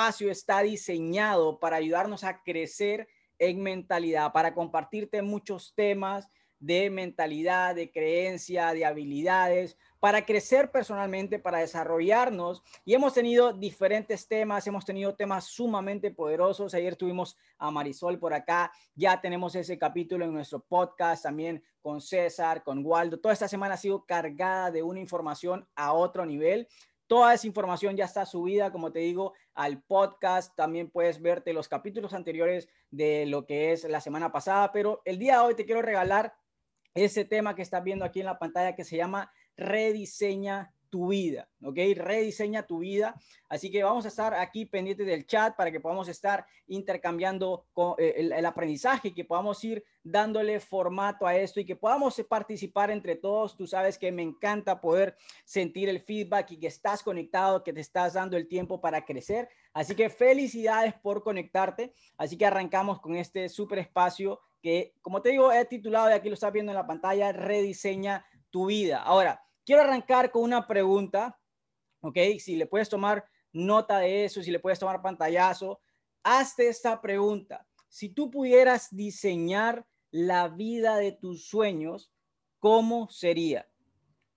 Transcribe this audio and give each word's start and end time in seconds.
espacio 0.00 0.30
está 0.30 0.62
diseñado 0.62 1.58
para 1.60 1.76
ayudarnos 1.76 2.24
a 2.24 2.42
crecer 2.42 3.06
en 3.38 3.62
mentalidad, 3.62 4.32
para 4.32 4.54
compartirte 4.54 5.20
muchos 5.20 5.74
temas 5.74 6.26
de 6.58 6.88
mentalidad, 6.88 7.74
de 7.74 7.90
creencia, 7.90 8.72
de 8.72 8.86
habilidades, 8.86 9.76
para 9.98 10.24
crecer 10.24 10.70
personalmente, 10.70 11.38
para 11.38 11.58
desarrollarnos. 11.58 12.62
Y 12.86 12.94
hemos 12.94 13.12
tenido 13.12 13.52
diferentes 13.52 14.26
temas, 14.26 14.66
hemos 14.66 14.86
tenido 14.86 15.14
temas 15.14 15.44
sumamente 15.44 16.10
poderosos. 16.10 16.72
Ayer 16.72 16.96
tuvimos 16.96 17.36
a 17.58 17.70
Marisol 17.70 18.18
por 18.18 18.32
acá, 18.32 18.72
ya 18.94 19.20
tenemos 19.20 19.54
ese 19.54 19.78
capítulo 19.78 20.24
en 20.24 20.32
nuestro 20.32 20.60
podcast 20.60 21.24
también 21.24 21.62
con 21.82 22.00
César, 22.00 22.62
con 22.62 22.84
Waldo. 22.84 23.20
Toda 23.20 23.34
esta 23.34 23.48
semana 23.48 23.74
ha 23.74 23.78
sido 23.78 24.06
cargada 24.06 24.70
de 24.70 24.82
una 24.82 25.00
información 25.00 25.68
a 25.74 25.92
otro 25.92 26.24
nivel. 26.24 26.68
Toda 27.10 27.34
esa 27.34 27.48
información 27.48 27.96
ya 27.96 28.04
está 28.04 28.24
subida, 28.24 28.70
como 28.70 28.92
te 28.92 29.00
digo, 29.00 29.32
al 29.54 29.82
podcast. 29.82 30.54
También 30.54 30.92
puedes 30.92 31.20
verte 31.20 31.52
los 31.52 31.66
capítulos 31.66 32.14
anteriores 32.14 32.68
de 32.88 33.26
lo 33.26 33.46
que 33.46 33.72
es 33.72 33.82
la 33.82 34.00
semana 34.00 34.30
pasada, 34.30 34.70
pero 34.70 35.02
el 35.04 35.18
día 35.18 35.38
de 35.38 35.40
hoy 35.40 35.54
te 35.56 35.64
quiero 35.64 35.82
regalar 35.82 36.36
ese 36.94 37.24
tema 37.24 37.56
que 37.56 37.62
estás 37.62 37.82
viendo 37.82 38.04
aquí 38.04 38.20
en 38.20 38.26
la 38.26 38.38
pantalla 38.38 38.76
que 38.76 38.84
se 38.84 38.96
llama 38.96 39.32
Rediseña 39.56 40.72
tu 40.90 41.08
vida, 41.08 41.48
¿ok? 41.62 41.78
Rediseña 41.94 42.66
tu 42.66 42.80
vida. 42.80 43.14
Así 43.48 43.70
que 43.70 43.82
vamos 43.82 44.04
a 44.04 44.08
estar 44.08 44.34
aquí 44.34 44.66
pendientes 44.66 45.06
del 45.06 45.26
chat 45.26 45.56
para 45.56 45.70
que 45.70 45.80
podamos 45.80 46.08
estar 46.08 46.44
intercambiando 46.66 47.66
eh, 47.98 48.14
el, 48.16 48.44
aprendizaje, 48.46 49.14
que 49.14 49.24
podamos 49.24 49.62
ir 49.64 49.84
dándole 50.02 50.60
formato 50.60 51.26
a 51.26 51.36
esto 51.36 51.60
y 51.60 51.64
que 51.64 51.76
podamos 51.76 52.20
participar 52.28 52.90
entre 52.90 53.16
todos. 53.16 53.56
Tú 53.56 53.66
sabes 53.66 53.96
que 53.98 54.12
me 54.12 54.22
encanta 54.22 54.80
poder 54.80 55.16
sentir 55.44 55.88
el 55.88 56.00
feedback 56.00 56.50
y 56.50 56.58
que 56.58 56.66
estás 56.66 57.02
conectado, 57.02 57.62
que 57.62 57.72
te 57.72 57.80
estás 57.80 58.14
dando 58.14 58.36
el 58.36 58.48
tiempo 58.48 58.80
para 58.80 59.04
crecer. 59.04 59.48
Así 59.72 59.94
que 59.94 60.10
felicidades 60.10 60.94
por 60.94 61.22
conectarte. 61.22 61.94
Así 62.18 62.36
que 62.36 62.46
arrancamos 62.46 63.00
con 63.00 63.14
este 63.14 63.48
súper 63.48 63.78
espacio 63.78 64.40
que, 64.60 64.94
como 65.00 65.22
te 65.22 65.30
digo, 65.30 65.52
he 65.52 65.64
titulado 65.64 66.10
y 66.10 66.12
aquí 66.12 66.28
lo 66.28 66.34
estás 66.34 66.52
viendo 66.52 66.72
en 66.72 66.76
la 66.76 66.86
pantalla, 66.86 67.32
Rediseña 67.32 68.26
tu 68.50 68.66
vida. 68.66 69.02
Ahora, 69.02 69.42
quiero 69.70 69.84
arrancar 69.84 70.32
con 70.32 70.42
una 70.42 70.66
pregunta, 70.66 71.38
¿ok? 72.00 72.18
Si 72.40 72.56
le 72.56 72.66
puedes 72.66 72.88
tomar 72.88 73.24
nota 73.52 74.00
de 74.00 74.24
eso, 74.24 74.42
si 74.42 74.50
le 74.50 74.58
puedes 74.58 74.80
tomar 74.80 75.00
pantallazo, 75.00 75.80
hazte 76.24 76.66
esta 76.66 77.00
pregunta. 77.00 77.64
Si 77.88 78.08
tú 78.08 78.32
pudieras 78.32 78.88
diseñar 78.90 79.86
la 80.10 80.48
vida 80.48 80.96
de 80.96 81.12
tus 81.12 81.46
sueños, 81.46 82.12
¿cómo 82.58 83.08
sería? 83.10 83.70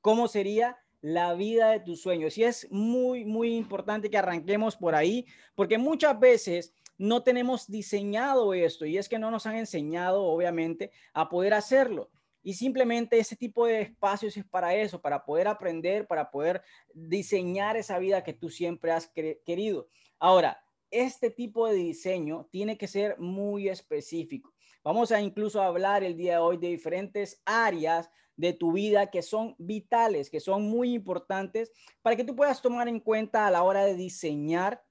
¿Cómo 0.02 0.28
sería 0.28 0.78
la 1.02 1.34
vida 1.34 1.72
de 1.72 1.80
tus 1.80 2.03
sueños? 2.03 2.38
Y 2.38 2.44
es 2.44 2.68
muy, 2.70 3.25
muy 3.25 3.56
importante 3.56 4.12
que 4.12 4.20
arranquemos 4.20 4.75
por 4.75 4.94
ahí, 4.94 5.25
porque 5.56 5.80
muchas 5.80 6.20
veces 6.20 6.75
no 7.00 7.23
tenemos 7.23 7.66
diseñado 7.66 8.53
esto 8.53 8.86
y 8.86 9.00
es 9.00 9.09
que 9.09 9.18
no 9.18 9.31
nos 9.31 9.47
han 9.47 9.56
enseñado, 9.56 10.25
obviamente, 10.25 10.92
a 11.12 11.28
poder 11.28 11.56
hacerlo. 11.56 12.12
Y 12.44 12.53
simplemente 12.53 13.17
ese 13.17 13.36
tipo 13.36 13.66
de 13.66 13.81
espacios 13.81 14.36
es 14.36 14.45
para 14.45 14.75
eso, 14.75 15.02
para 15.02 15.23
poder 15.23 15.47
aprender, 15.47 16.05
para 16.05 16.30
poder 16.30 16.61
diseñar 16.94 17.77
esa 17.77 17.97
vida 17.97 18.23
que 18.23 18.33
tú 18.33 18.50
siempre 18.50 18.91
has 18.91 19.08
querido. 19.08 19.88
Ahora, 20.19 20.61
este 20.91 21.31
tipo 21.31 21.67
de 21.67 21.75
diseño 21.75 22.47
tiene 22.52 22.77
que 22.77 22.88
ser 22.88 23.17
muy 23.17 23.69
específico. 23.69 24.53
Vamos 24.83 25.11
a 25.11 25.22
incluso 25.22 25.61
hablar 25.61 26.03
el 26.03 26.17
día 26.17 26.33
de 26.33 26.39
hoy 26.39 26.58
de 26.58 26.67
diferentes 26.67 27.41
áreas 27.45 28.09
de 28.35 28.53
tu 28.53 28.73
vida 28.73 29.09
que 29.09 29.22
son 29.22 29.55
vitales, 29.57 30.30
que 30.30 30.39
son 30.39 30.63
muy 30.63 30.94
importantes 30.94 31.72
para 32.02 32.16
que 32.16 32.23
tú 32.23 32.35
puedas 32.35 32.61
tomar 32.61 32.88
en 32.88 33.00
cuenta 33.00 33.47
a 33.47 33.52
la 33.52 33.63
hora 33.63 33.85
de 33.85 33.95
diseñar 33.95 34.83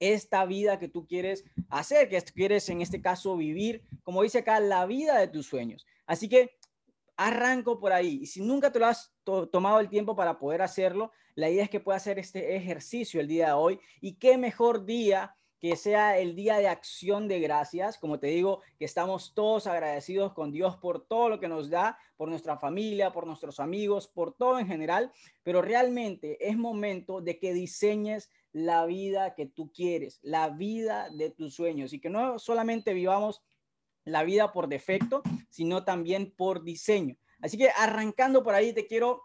esta 0.00 0.46
vida 0.46 0.78
que 0.78 0.88
tú 0.88 1.06
quieres 1.06 1.44
hacer, 1.68 2.08
que 2.08 2.20
quieres 2.22 2.68
en 2.68 2.80
este 2.80 3.02
caso 3.02 3.36
vivir, 3.36 3.82
como 4.02 4.22
dice 4.22 4.38
acá, 4.38 4.60
la 4.60 4.86
vida 4.86 5.18
de 5.18 5.28
tus 5.28 5.46
sueños. 5.46 5.86
Así 6.06 6.28
que 6.28 6.57
arranco 7.18 7.78
por 7.80 7.92
ahí. 7.92 8.20
Y 8.22 8.26
si 8.26 8.40
nunca 8.40 8.72
te 8.72 8.78
lo 8.78 8.86
has 8.86 9.12
tomado 9.50 9.80
el 9.80 9.90
tiempo 9.90 10.16
para 10.16 10.38
poder 10.38 10.62
hacerlo, 10.62 11.10
la 11.34 11.50
idea 11.50 11.64
es 11.64 11.70
que 11.70 11.80
puedas 11.80 12.02
hacer 12.02 12.18
este 12.18 12.56
ejercicio 12.56 13.20
el 13.20 13.28
día 13.28 13.48
de 13.48 13.52
hoy. 13.52 13.80
Y 14.00 14.14
qué 14.14 14.38
mejor 14.38 14.86
día 14.86 15.34
que 15.60 15.74
sea 15.74 16.16
el 16.16 16.36
día 16.36 16.58
de 16.58 16.68
acción 16.68 17.26
de 17.26 17.40
gracias. 17.40 17.98
Como 17.98 18.20
te 18.20 18.28
digo, 18.28 18.62
que 18.78 18.84
estamos 18.84 19.34
todos 19.34 19.66
agradecidos 19.66 20.32
con 20.32 20.52
Dios 20.52 20.76
por 20.76 21.04
todo 21.04 21.28
lo 21.28 21.40
que 21.40 21.48
nos 21.48 21.68
da, 21.68 21.98
por 22.16 22.28
nuestra 22.28 22.56
familia, 22.56 23.12
por 23.12 23.26
nuestros 23.26 23.58
amigos, 23.58 24.06
por 24.06 24.34
todo 24.34 24.60
en 24.60 24.68
general. 24.68 25.12
Pero 25.42 25.60
realmente 25.60 26.48
es 26.48 26.56
momento 26.56 27.20
de 27.20 27.40
que 27.40 27.52
diseñes 27.52 28.30
la 28.52 28.86
vida 28.86 29.34
que 29.34 29.46
tú 29.46 29.72
quieres, 29.72 30.20
la 30.22 30.50
vida 30.50 31.10
de 31.10 31.30
tus 31.30 31.54
sueños 31.54 31.92
y 31.92 32.00
que 32.00 32.10
no 32.10 32.38
solamente 32.38 32.94
vivamos 32.94 33.42
la 34.08 34.24
vida 34.24 34.52
por 34.52 34.68
defecto, 34.68 35.22
sino 35.48 35.84
también 35.84 36.32
por 36.36 36.64
diseño. 36.64 37.16
Así 37.40 37.56
que 37.56 37.70
arrancando 37.76 38.42
por 38.42 38.54
ahí, 38.54 38.72
te 38.72 38.86
quiero 38.86 39.22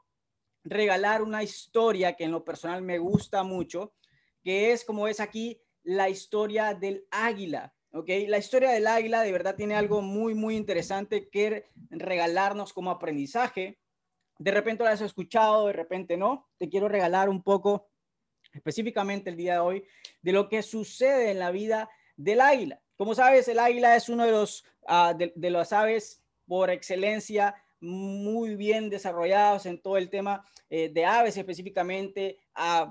regalar 0.63 1.21
una 1.21 1.43
historia 1.43 2.13
que 2.13 2.23
en 2.23 2.31
lo 2.31 2.43
personal 2.43 2.81
me 2.81 2.99
gusta 2.99 3.43
mucho, 3.43 3.93
que 4.43 4.71
es 4.71 4.85
como 4.85 5.07
es 5.07 5.19
aquí 5.19 5.61
la 5.83 6.09
historia 6.09 6.73
del 6.73 7.05
águila. 7.11 7.73
¿ok? 7.91 8.09
La 8.27 8.37
historia 8.37 8.71
del 8.71 8.87
águila 8.87 9.21
de 9.21 9.31
verdad 9.31 9.55
tiene 9.55 9.75
algo 9.75 10.01
muy, 10.01 10.33
muy 10.33 10.55
interesante 10.55 11.29
que 11.29 11.65
regalarnos 11.89 12.73
como 12.73 12.91
aprendizaje. 12.91 13.79
De 14.39 14.51
repente 14.51 14.83
lo 14.83 14.89
has 14.89 15.01
escuchado, 15.01 15.67
de 15.67 15.73
repente 15.73 16.17
no. 16.17 16.49
Te 16.57 16.69
quiero 16.69 16.87
regalar 16.87 17.29
un 17.29 17.43
poco, 17.43 17.89
específicamente 18.51 19.29
el 19.29 19.37
día 19.37 19.53
de 19.53 19.59
hoy, 19.59 19.85
de 20.21 20.31
lo 20.31 20.49
que 20.49 20.63
sucede 20.63 21.31
en 21.31 21.39
la 21.39 21.51
vida 21.51 21.89
del 22.15 22.41
águila. 22.41 22.82
Como 22.95 23.15
sabes, 23.15 23.47
el 23.47 23.59
águila 23.59 23.95
es 23.95 24.09
uno 24.09 24.25
de 24.25 24.31
los 24.31 24.63
Ah, 24.85 25.13
de, 25.13 25.49
las 25.49 25.71
aves 25.71 26.23
por 26.45 26.69
excelencia 26.69 27.55
muy 27.79 28.55
bien 28.55 28.89
desarrollados 28.89 29.65
en 29.65 29.81
todo 29.81 29.97
el 29.97 30.09
tema 30.09 30.45
eh, 30.69 30.89
de 30.89 31.05
aves 31.05 31.37
específicamente, 31.37 32.39
uh, 32.57 32.89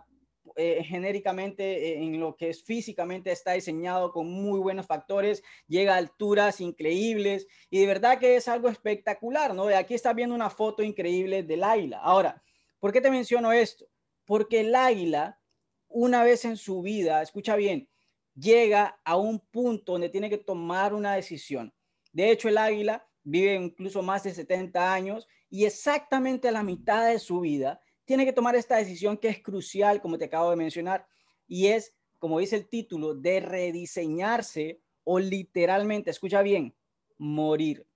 genéricamente 0.82 1.92
eh, 1.92 2.02
en 2.02 2.18
lo 2.18 2.36
que 2.36 2.50
es 2.50 2.62
físicamente 2.64 3.30
está 3.30 3.52
diseñado 3.52 4.12
con 4.12 4.28
muy 4.28 4.58
buenos 4.58 4.86
factores, 4.86 5.42
llega 5.66 5.94
a 5.94 5.98
alturas 5.98 6.60
increíbles 6.60 7.46
y 7.70 7.80
de 7.80 7.86
verdad 7.86 8.18
que 8.18 8.36
es 8.36 8.48
algo 8.48 8.68
espectacular, 8.68 9.54
¿no? 9.54 9.68
Aquí 9.68 9.94
está 9.94 10.12
viendo 10.12 10.34
una 10.34 10.50
foto 10.50 10.82
increíble 10.82 11.42
del 11.42 11.64
águila. 11.64 11.98
Ahora, 11.98 12.42
¿por 12.80 12.92
qué 12.92 13.00
te 13.00 13.10
menciono 13.10 13.52
esto? 13.52 13.86
Porque 14.24 14.60
el 14.60 14.74
águila, 14.74 15.40
una 15.88 16.24
vez 16.24 16.44
en 16.44 16.56
su 16.56 16.82
vida, 16.82 17.22
escucha 17.22 17.56
bien, 17.56 17.88
llega 18.34 19.00
a 19.04 19.16
un 19.16 19.38
punto 19.38 19.92
donde 19.92 20.08
tiene 20.08 20.30
que 20.30 20.38
tomar 20.38 20.94
una 20.94 21.14
decisión 21.14 21.72
de 22.12 22.30
hecho, 22.30 22.48
el 22.48 22.58
águila 22.58 23.06
vive 23.24 23.54
incluso 23.54 24.02
más 24.02 24.22
de 24.22 24.34
70 24.34 24.92
años 24.92 25.26
y 25.48 25.64
exactamente 25.64 26.48
a 26.48 26.52
la 26.52 26.62
mitad 26.62 27.08
de 27.08 27.18
su 27.18 27.40
vida 27.40 27.80
tiene 28.04 28.24
que 28.24 28.32
tomar 28.32 28.54
esta 28.56 28.76
decisión 28.76 29.16
que 29.16 29.28
es 29.28 29.42
crucial, 29.42 30.00
como 30.00 30.18
te 30.18 30.26
acabo 30.26 30.50
de 30.50 30.56
mencionar, 30.56 31.06
y 31.46 31.68
es, 31.68 31.94
como 32.18 32.38
dice 32.38 32.56
el 32.56 32.68
título, 32.68 33.14
de 33.14 33.40
rediseñarse 33.40 34.82
o 35.04 35.18
literalmente, 35.18 36.10
escucha 36.10 36.42
bien, 36.42 36.74
morir. 37.16 37.86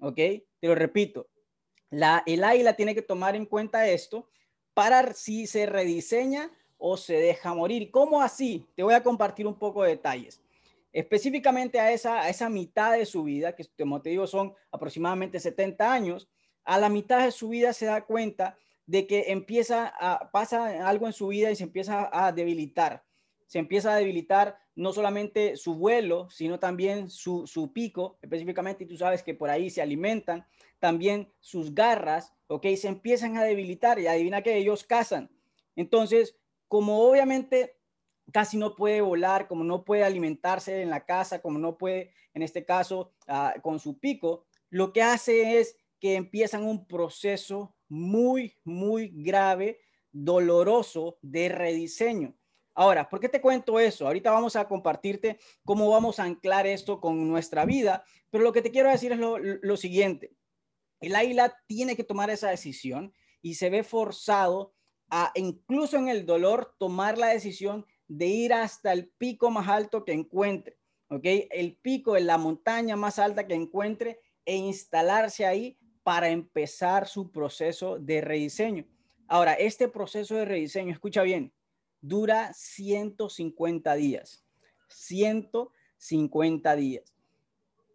¿Ok? 0.00 0.16
Te 0.16 0.68
lo 0.68 0.74
repito, 0.74 1.28
la, 1.90 2.22
el 2.26 2.44
águila 2.44 2.74
tiene 2.74 2.94
que 2.94 3.02
tomar 3.02 3.34
en 3.34 3.46
cuenta 3.46 3.88
esto 3.88 4.28
para 4.72 5.12
si 5.14 5.46
se 5.46 5.66
rediseña 5.66 6.50
o 6.78 6.96
se 6.96 7.14
deja 7.14 7.54
morir. 7.54 7.90
¿Cómo 7.90 8.20
así? 8.20 8.66
Te 8.74 8.82
voy 8.82 8.94
a 8.94 9.02
compartir 9.02 9.46
un 9.46 9.58
poco 9.58 9.82
de 9.82 9.90
detalles 9.90 10.40
específicamente 10.96 11.78
a 11.78 11.92
esa, 11.92 12.26
esa 12.30 12.48
mitad 12.48 12.96
de 12.96 13.04
su 13.04 13.24
vida, 13.24 13.54
que 13.54 13.66
como 13.78 14.00
te 14.00 14.08
digo 14.08 14.26
son 14.26 14.54
aproximadamente 14.72 15.38
70 15.38 15.92
años, 15.92 16.26
a 16.64 16.78
la 16.78 16.88
mitad 16.88 17.22
de 17.22 17.32
su 17.32 17.50
vida 17.50 17.74
se 17.74 17.84
da 17.84 18.06
cuenta 18.06 18.56
de 18.86 19.06
que 19.06 19.24
empieza 19.28 19.92
a, 20.00 20.30
pasa 20.30 20.88
algo 20.88 21.06
en 21.06 21.12
su 21.12 21.28
vida 21.28 21.50
y 21.50 21.56
se 21.56 21.64
empieza 21.64 22.08
a 22.10 22.32
debilitar. 22.32 23.04
Se 23.46 23.58
empieza 23.58 23.92
a 23.92 23.96
debilitar 23.96 24.58
no 24.74 24.94
solamente 24.94 25.58
su 25.58 25.74
vuelo, 25.74 26.30
sino 26.30 26.58
también 26.58 27.10
su, 27.10 27.46
su 27.46 27.74
pico, 27.74 28.18
específicamente, 28.22 28.84
y 28.84 28.86
tú 28.86 28.96
sabes 28.96 29.22
que 29.22 29.34
por 29.34 29.50
ahí 29.50 29.68
se 29.68 29.82
alimentan, 29.82 30.46
también 30.78 31.30
sus 31.40 31.74
garras, 31.74 32.32
¿ok? 32.46 32.68
Se 32.74 32.88
empiezan 32.88 33.36
a 33.36 33.44
debilitar 33.44 33.98
y 33.98 34.06
adivina 34.06 34.40
que 34.40 34.56
ellos 34.56 34.82
cazan. 34.82 35.30
Entonces, 35.76 36.36
como 36.68 37.08
obviamente 37.08 37.76
casi 38.32 38.56
no 38.56 38.74
puede 38.74 39.00
volar, 39.00 39.46
como 39.48 39.64
no 39.64 39.84
puede 39.84 40.04
alimentarse 40.04 40.82
en 40.82 40.90
la 40.90 41.04
casa, 41.04 41.40
como 41.40 41.58
no 41.58 41.78
puede, 41.78 42.12
en 42.34 42.42
este 42.42 42.64
caso, 42.64 43.12
ah, 43.28 43.54
con 43.62 43.78
su 43.78 43.98
pico, 43.98 44.46
lo 44.70 44.92
que 44.92 45.02
hace 45.02 45.58
es 45.58 45.76
que 46.00 46.14
empiezan 46.14 46.64
un 46.64 46.86
proceso 46.86 47.74
muy, 47.88 48.56
muy 48.64 49.12
grave, 49.14 49.80
doloroso 50.12 51.18
de 51.22 51.48
rediseño. 51.48 52.36
Ahora, 52.74 53.08
¿por 53.08 53.20
qué 53.20 53.28
te 53.28 53.40
cuento 53.40 53.80
eso? 53.80 54.06
Ahorita 54.06 54.30
vamos 54.30 54.54
a 54.56 54.68
compartirte 54.68 55.38
cómo 55.64 55.88
vamos 55.88 56.18
a 56.18 56.24
anclar 56.24 56.66
esto 56.66 57.00
con 57.00 57.26
nuestra 57.28 57.64
vida, 57.64 58.04
pero 58.30 58.44
lo 58.44 58.52
que 58.52 58.60
te 58.60 58.70
quiero 58.70 58.90
decir 58.90 59.12
es 59.12 59.18
lo, 59.18 59.38
lo 59.38 59.76
siguiente. 59.76 60.34
El 61.00 61.14
águila 61.14 61.56
tiene 61.66 61.96
que 61.96 62.04
tomar 62.04 62.28
esa 62.28 62.50
decisión 62.50 63.14
y 63.40 63.54
se 63.54 63.70
ve 63.70 63.82
forzado 63.82 64.74
a, 65.10 65.32
incluso 65.34 65.96
en 65.96 66.08
el 66.08 66.26
dolor, 66.26 66.74
tomar 66.78 67.18
la 67.18 67.28
decisión 67.28 67.86
de 68.08 68.26
ir 68.26 68.52
hasta 68.52 68.92
el 68.92 69.08
pico 69.08 69.50
más 69.50 69.68
alto 69.68 70.04
que 70.04 70.12
encuentre, 70.12 70.78
¿ok? 71.08 71.24
El 71.50 71.76
pico 71.76 72.14
de 72.14 72.20
la 72.20 72.38
montaña 72.38 72.96
más 72.96 73.18
alta 73.18 73.46
que 73.46 73.54
encuentre 73.54 74.20
e 74.44 74.56
instalarse 74.56 75.44
ahí 75.44 75.78
para 76.02 76.28
empezar 76.28 77.08
su 77.08 77.32
proceso 77.32 77.98
de 77.98 78.20
rediseño. 78.20 78.86
Ahora, 79.26 79.54
este 79.54 79.88
proceso 79.88 80.36
de 80.36 80.44
rediseño, 80.44 80.92
escucha 80.92 81.22
bien, 81.22 81.52
dura 82.00 82.52
150 82.54 83.94
días. 83.94 84.44
150 84.88 86.76
días. 86.76 87.12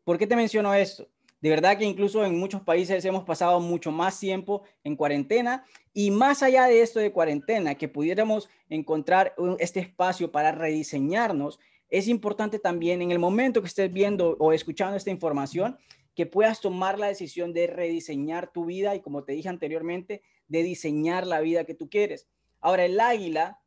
¿Por 0.03 0.17
qué 0.17 0.27
te 0.27 0.35
menciono 0.35 0.73
esto? 0.73 1.07
De 1.41 1.49
verdad 1.49 1.77
que 1.77 1.85
incluso 1.85 2.23
en 2.23 2.37
muchos 2.37 2.61
países 2.61 3.03
hemos 3.03 3.23
pasado 3.23 3.59
mucho 3.59 3.91
más 3.91 4.19
tiempo 4.19 4.61
en 4.83 4.95
cuarentena 4.95 5.65
y 5.91 6.11
más 6.11 6.43
allá 6.43 6.65
de 6.65 6.81
esto 6.81 6.99
de 6.99 7.11
cuarentena, 7.11 7.75
que 7.75 7.87
pudiéramos 7.87 8.47
encontrar 8.69 9.33
este 9.57 9.79
espacio 9.79 10.31
para 10.31 10.51
rediseñarnos, 10.51 11.59
es 11.89 12.07
importante 12.07 12.59
también 12.59 13.01
en 13.01 13.11
el 13.11 13.19
momento 13.19 13.61
que 13.61 13.67
estés 13.67 13.91
viendo 13.91 14.37
o 14.39 14.53
escuchando 14.53 14.95
esta 14.95 15.09
información, 15.09 15.77
que 16.15 16.25
puedas 16.25 16.61
tomar 16.61 16.99
la 16.99 17.07
decisión 17.07 17.53
de 17.53 17.67
rediseñar 17.67 18.51
tu 18.51 18.65
vida 18.65 18.95
y 18.95 19.01
como 19.01 19.23
te 19.23 19.33
dije 19.33 19.49
anteriormente, 19.49 20.21
de 20.47 20.61
diseñar 20.61 21.25
la 21.25 21.39
vida 21.39 21.63
que 21.63 21.73
tú 21.73 21.89
quieres. 21.89 22.27
Ahora, 22.59 22.85
el 22.85 22.99
águila 22.99 23.59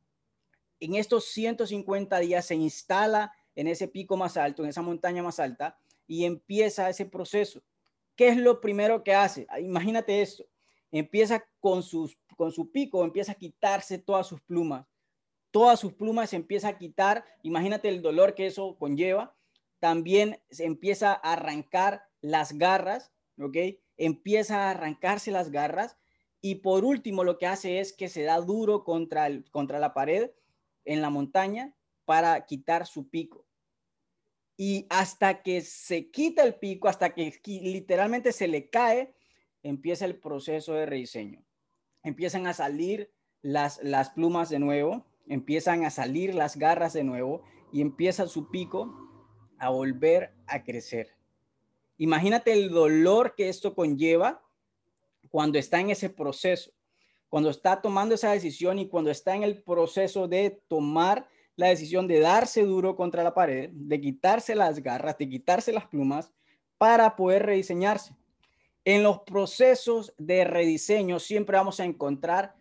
en 0.79 0.95
estos 0.95 1.25
150 1.27 2.19
días 2.21 2.47
se 2.47 2.55
instala 2.55 3.33
en 3.57 3.67
ese 3.67 3.89
pico 3.89 4.17
más 4.17 4.37
alto, 4.37 4.63
en 4.63 4.71
esa 4.71 4.83
montaña 4.83 5.23
más 5.23 5.41
alta, 5.41 5.79
y 6.07 6.25
empieza 6.25 6.89
ese 6.89 7.07
proceso. 7.07 7.63
¿Qué 8.17 8.29
es 8.29 8.37
lo 8.37 8.61
primero 8.61 9.03
que 9.03 9.15
hace? 9.15 9.47
Ah, 9.49 9.61
imagínate 9.61 10.23
esto. 10.23 10.45
Empieza 10.91 11.45
con, 11.61 11.83
sus, 11.83 12.17
con 12.37 12.53
su 12.53 12.71
pico, 12.71 13.05
empieza 13.05 13.33
a 13.33 13.37
quitarse 13.37 13.99
todas 13.99 14.27
sus 14.27 14.41
plumas. 14.43 14.87
Todas 15.51 15.81
sus 15.81 15.93
plumas 15.93 16.31
se 16.31 16.37
empieza 16.37 16.69
a 16.69 16.79
quitar. 16.79 17.25
Imagínate 17.43 17.89
el 17.89 18.03
dolor 18.03 18.35
que 18.35 18.47
eso 18.47 18.77
conlleva. 18.79 19.37
También 19.81 20.41
se 20.51 20.65
empieza 20.65 21.13
a 21.13 21.33
arrancar 21.33 22.05
las 22.21 22.53
garras, 22.53 23.13
¿ok? 23.39 23.57
Empieza 23.97 24.65
a 24.65 24.71
arrancarse 24.71 25.31
las 25.31 25.51
garras. 25.51 25.97
Y 26.41 26.57
por 26.57 26.85
último, 26.85 27.25
lo 27.25 27.39
que 27.39 27.47
hace 27.47 27.81
es 27.81 27.93
que 27.93 28.09
se 28.09 28.23
da 28.23 28.41
duro 28.41 28.85
contra, 28.85 29.27
el, 29.27 29.51
contra 29.51 29.79
la 29.79 29.95
pared 29.95 30.31
en 30.85 31.03
la 31.03 31.11
montaña 31.11 31.75
para 32.05 32.45
quitar 32.47 32.87
su 32.87 33.09
pico. 33.09 33.47
Y 34.57 34.87
hasta 34.89 35.43
que 35.43 35.61
se 35.63 36.11
quita 36.11 36.45
el 36.45 36.55
pico, 36.55 36.89
hasta 36.89 37.15
que 37.15 37.41
literalmente 37.45 38.33
se 38.33 38.47
le 38.47 38.71
cae, 38.71 39.15
empieza 39.63 40.05
el 40.05 40.17
proceso 40.17 40.75
de 40.75 40.87
rediseño. 40.87 41.45
Empiezan 42.03 42.47
a 42.47 42.55
salir 42.55 43.11
las, 43.43 43.83
las 43.83 44.11
plumas 44.11 44.51
de 44.51 44.59
nuevo, 44.59 45.07
empiezan 45.27 45.85
a 45.85 45.91
salir 45.91 46.35
las 46.35 46.57
garras 46.57 46.93
de 46.93 47.05
nuevo 47.05 47.43
y 47.73 47.81
empieza 47.81 48.29
su 48.29 48.51
pico 48.51 48.95
a 49.59 49.71
volver 49.71 50.35
a 50.47 50.63
crecer. 50.63 51.17
Imagínate 51.99 52.53
el 52.53 52.71
dolor 52.71 53.35
que 53.37 53.49
esto 53.49 53.75
conlleva 53.75 54.43
cuando 55.31 55.59
está 55.59 55.81
en 55.81 55.91
ese 55.91 56.11
proceso, 56.11 56.71
cuando 57.29 57.51
está 57.51 57.81
tomando 57.81 58.15
esa 58.15 58.33
decisión 58.33 58.79
y 58.79 58.89
cuando 58.89 59.11
está 59.11 59.35
en 59.35 59.43
el 59.43 59.63
proceso 59.63 60.29
de 60.29 60.63
tomar 60.69 61.29
la 61.57 61.69
decisión 61.69 62.09
de 62.09 62.21
darse 62.21 62.63
duro 62.63 62.97
contra 62.97 63.23
la 63.23 63.35
pared, 63.35 63.71
de 63.73 64.01
quitarse 64.01 64.55
las 64.55 64.83
garras, 64.83 65.19
de 65.19 65.29
quitarse 65.29 65.73
las 65.73 65.87
plumas 65.87 66.33
para 66.79 67.17
poder 67.17 67.47
rediseñarse. 67.47 68.17
En 68.85 69.03
los 69.03 69.21
procesos 69.21 70.13
de 70.19 70.45
rediseño 70.45 71.19
siempre 71.19 71.57
vamos 71.57 71.81
a 71.81 71.85
encontrar 71.85 72.57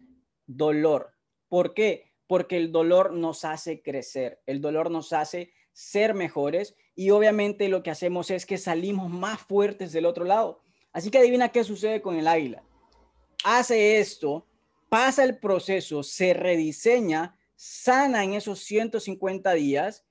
dolor. 0.45 1.13
¿Por 1.50 1.74
qué? 1.74 2.12
Porque 2.28 2.57
el 2.57 2.72
dolor 2.72 3.13
nos 3.13 3.44
hace 3.45 3.81
crecer, 3.81 4.42
el 4.45 4.62
dolor 4.62 4.90
nos 4.90 5.12
hace 5.12 5.51
ser 5.74 6.13
mejores 6.13 6.75
y 6.95 7.10
obviamente 7.10 7.68
lo 7.68 7.84
que 7.84 7.92
hacemos 7.92 8.31
es 8.31 8.45
que 8.45 8.57
salimos 8.57 9.10
más 9.10 9.42
fuertes 9.42 9.92
del 9.92 10.06
otro 10.06 10.24
lado. 10.24 10.62
Así 10.94 11.10
que 11.10 11.18
adivina 11.18 11.50
qué 11.50 11.63
sucede 11.63 12.01
con 12.01 12.16
el 12.16 12.28
águila. 12.28 12.63
Hace 13.44 14.00
esto, 14.00 14.48
pasa 14.88 15.24
el 15.24 15.40
proceso, 15.40 16.04
se 16.04 16.34
rediseña 16.34 17.36
sana 17.63 18.25
en 18.25 18.33
esos 18.33 18.60
150 18.60 19.54
días 19.54 20.06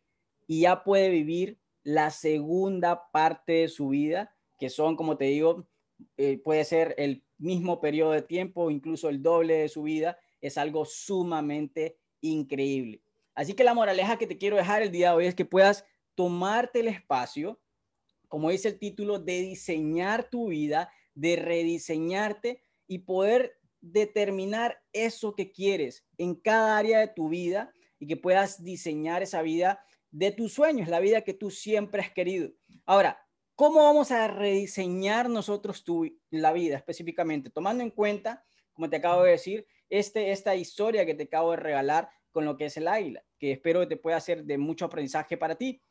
y 0.46 0.62
ya 0.62 0.84
puede 0.84 1.10
vivir 1.10 1.60
la 1.82 2.10
segunda 2.10 3.10
parte 3.12 3.52
de 3.52 3.69
su 3.69 3.90
vida, 3.90 4.34
que 4.58 4.70
son, 4.70 4.96
como 4.96 5.19
te 5.19 5.26
digo, 5.26 5.69
eh, 6.16 6.38
puede 6.38 6.64
ser 6.64 6.94
el 6.96 7.22
mismo 7.37 7.78
periodo 7.78 8.12
de 8.12 8.22
tiempo, 8.22 8.70
incluso 8.70 9.10
el 9.10 9.22
doble 9.22 9.56
de 9.56 9.69
su 9.69 9.82
vida, 9.82 10.19
es 10.40 10.56
algo 10.56 10.87
sumamente 10.87 11.99
increíble. 12.22 13.02
Así 13.34 13.52
que 13.52 13.64
la 13.64 13.75
moraleja 13.75 14.16
que 14.16 14.26
te 14.26 14.38
quiero 14.38 14.56
dejar 14.56 14.81
el 14.81 14.90
día 14.90 15.10
de 15.10 15.16
hoy 15.16 15.26
es 15.26 15.34
que 15.34 15.44
puedas 15.44 15.84
tomarte 16.14 16.81
el 16.81 16.88
espacio, 16.88 17.60
como 18.28 18.48
dice 18.48 18.69
el 18.69 18.78
título, 18.78 19.19
de 19.19 19.43
diseñar 19.43 20.31
tu 20.31 20.48
vida, 20.48 20.90
de 21.14 21.37
rediseñarte 21.37 22.62
y 22.87 23.00
poder 23.00 23.58
determinar 23.82 24.81
eso 24.93 25.34
que 25.34 25.52
quieres 25.52 26.06
en 26.17 26.34
cada 26.37 26.79
área 26.79 27.00
de 27.00 27.08
tu 27.08 27.29
vida 27.29 27.73
y 27.99 28.06
que 28.06 28.17
puedas 28.17 28.64
diseñar 28.64 29.23
esa 29.23 29.43
vida 29.43 29.84
de 30.11 30.31
tus 30.31 30.55
sueños, 30.55 30.88
la 30.88 31.00
vida 31.00 31.23
que 31.23 31.34
tú 31.34 31.50
siempre 31.50 32.00
has 32.00 32.11
querido. 32.11 32.50
Ahora, 32.87 33.20
¿cómo 33.55 33.82
vamos 33.82 34.11
a 34.11 34.29
rediseñar 34.29 35.29
nosotros 35.29 35.84
tu, 35.84 36.08
la 36.31 36.52
vida 36.52 36.76
específicamente? 36.76 37.50
Tomando 37.50 37.82
en 37.82 37.90
cuenta, 37.90 38.44
como 38.73 38.88
te 38.88 38.96
acabo 38.96 39.25
de 39.25 39.32
decir, 39.32 39.67
este, 39.88 40.31
esta 40.31 40.55
historia 40.55 41.05
que 41.05 41.14
te 41.14 41.25
acabo 41.25 41.50
de 41.50 41.58
regalar 41.58 42.08
con 42.31 42.44
lo 42.44 42.56
que 42.56 42.67
es 42.67 42.76
el 42.76 42.88
águila, 42.88 43.25
que 43.38 43.52
espero 43.52 43.81
que 43.81 43.87
te 43.87 43.96
pueda 43.96 44.20
ser 44.20 44.44
de 44.44 44.58
mucho 44.58 44.87
aprendizaje 44.87 45.37
para 45.37 45.56
ti. 45.56 45.82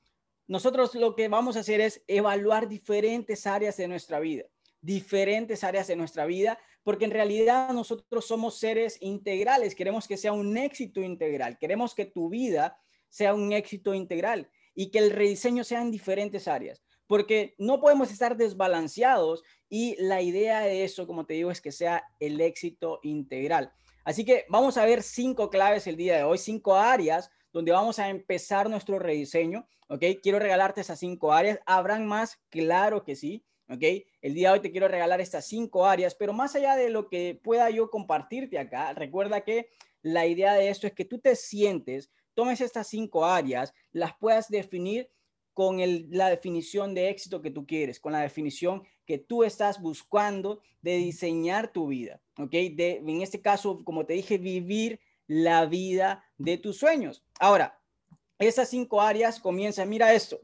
Nosotros 0.47 0.95
lo 0.95 1.15
que 1.15 1.27
vamos 1.27 1.55
a 1.55 1.61
hacer 1.61 1.81
es 1.81 2.03
evaluar 2.07 2.67
diferentes 2.67 3.45
áreas 3.47 3.77
de 3.77 3.87
nuestra 3.87 4.19
vida, 4.19 4.45
diferentes 4.81 5.63
áreas 5.63 5.87
de 5.87 5.95
nuestra 5.95 6.25
vida 6.25 6.59
porque 6.83 7.05
en 7.05 7.11
realidad 7.11 7.69
nosotros 7.71 8.25
somos 8.25 8.57
seres 8.57 8.97
integrales, 9.01 9.75
queremos 9.75 10.07
que 10.07 10.17
sea 10.17 10.33
un 10.33 10.57
éxito 10.57 11.01
integral, 11.01 11.57
queremos 11.59 11.93
que 11.93 12.05
tu 12.05 12.29
vida 12.29 12.77
sea 13.09 13.33
un 13.33 13.53
éxito 13.53 13.93
integral 13.93 14.49
y 14.73 14.89
que 14.89 14.99
el 14.99 15.11
rediseño 15.11 15.63
sea 15.63 15.81
en 15.81 15.91
diferentes 15.91 16.47
áreas, 16.47 16.81
porque 17.07 17.55
no 17.57 17.79
podemos 17.79 18.11
estar 18.11 18.37
desbalanceados 18.37 19.43
y 19.69 19.95
la 19.99 20.21
idea 20.21 20.61
de 20.61 20.83
eso, 20.83 21.05
como 21.05 21.25
te 21.25 21.35
digo, 21.35 21.51
es 21.51 21.61
que 21.61 21.71
sea 21.71 22.03
el 22.19 22.41
éxito 22.41 22.99
integral. 23.03 23.71
Así 24.03 24.25
que 24.25 24.45
vamos 24.49 24.77
a 24.77 24.85
ver 24.85 25.03
cinco 25.03 25.49
claves 25.49 25.85
el 25.85 25.97
día 25.97 26.17
de 26.17 26.23
hoy, 26.23 26.37
cinco 26.37 26.75
áreas 26.75 27.29
donde 27.53 27.71
vamos 27.71 27.99
a 27.99 28.09
empezar 28.09 28.69
nuestro 28.69 28.97
rediseño, 28.97 29.67
¿ok? 29.89 30.03
Quiero 30.23 30.39
regalarte 30.39 30.81
esas 30.81 30.99
cinco 30.99 31.33
áreas. 31.33 31.59
¿Habrán 31.65 32.07
más? 32.07 32.39
Claro 32.49 33.03
que 33.03 33.15
sí. 33.15 33.43
¿Ok? 33.71 33.83
El 34.21 34.33
día 34.33 34.49
de 34.49 34.53
hoy 34.53 34.59
te 34.59 34.71
quiero 34.71 34.87
regalar 34.87 35.21
estas 35.21 35.47
cinco 35.47 35.85
áreas, 35.85 36.13
pero 36.13 36.33
más 36.33 36.55
allá 36.55 36.75
de 36.75 36.89
lo 36.89 37.07
que 37.07 37.39
pueda 37.41 37.69
yo 37.69 37.89
compartirte 37.89 38.59
acá, 38.59 38.93
recuerda 38.93 39.41
que 39.41 39.69
la 40.01 40.27
idea 40.27 40.53
de 40.53 40.69
esto 40.69 40.87
es 40.87 40.93
que 40.93 41.05
tú 41.05 41.19
te 41.19 41.35
sientes, 41.35 42.11
tomes 42.33 42.59
estas 42.61 42.87
cinco 42.87 43.25
áreas, 43.25 43.73
las 43.91 44.13
puedas 44.17 44.49
definir 44.49 45.09
con 45.53 45.77
la 46.09 46.29
definición 46.29 46.93
de 46.93 47.09
éxito 47.09 47.41
que 47.41 47.51
tú 47.51 47.65
quieres, 47.65 47.99
con 47.99 48.13
la 48.13 48.21
definición 48.21 48.83
que 49.05 49.17
tú 49.17 49.43
estás 49.43 49.81
buscando 49.81 50.61
de 50.81 50.97
diseñar 50.97 51.71
tu 51.71 51.87
vida, 51.87 52.21
¿ok? 52.37 52.51
De, 52.51 53.01
en 53.05 53.21
este 53.21 53.41
caso, 53.41 53.83
como 53.83 54.05
te 54.05 54.13
dije, 54.13 54.37
vivir 54.37 54.99
la 55.27 55.65
vida 55.65 56.23
de 56.37 56.57
tus 56.57 56.77
sueños. 56.77 57.23
Ahora, 57.39 57.79
esas 58.39 58.69
cinco 58.69 59.01
áreas 59.01 59.39
comienzan, 59.39 59.89
mira 59.89 60.13
esto, 60.13 60.41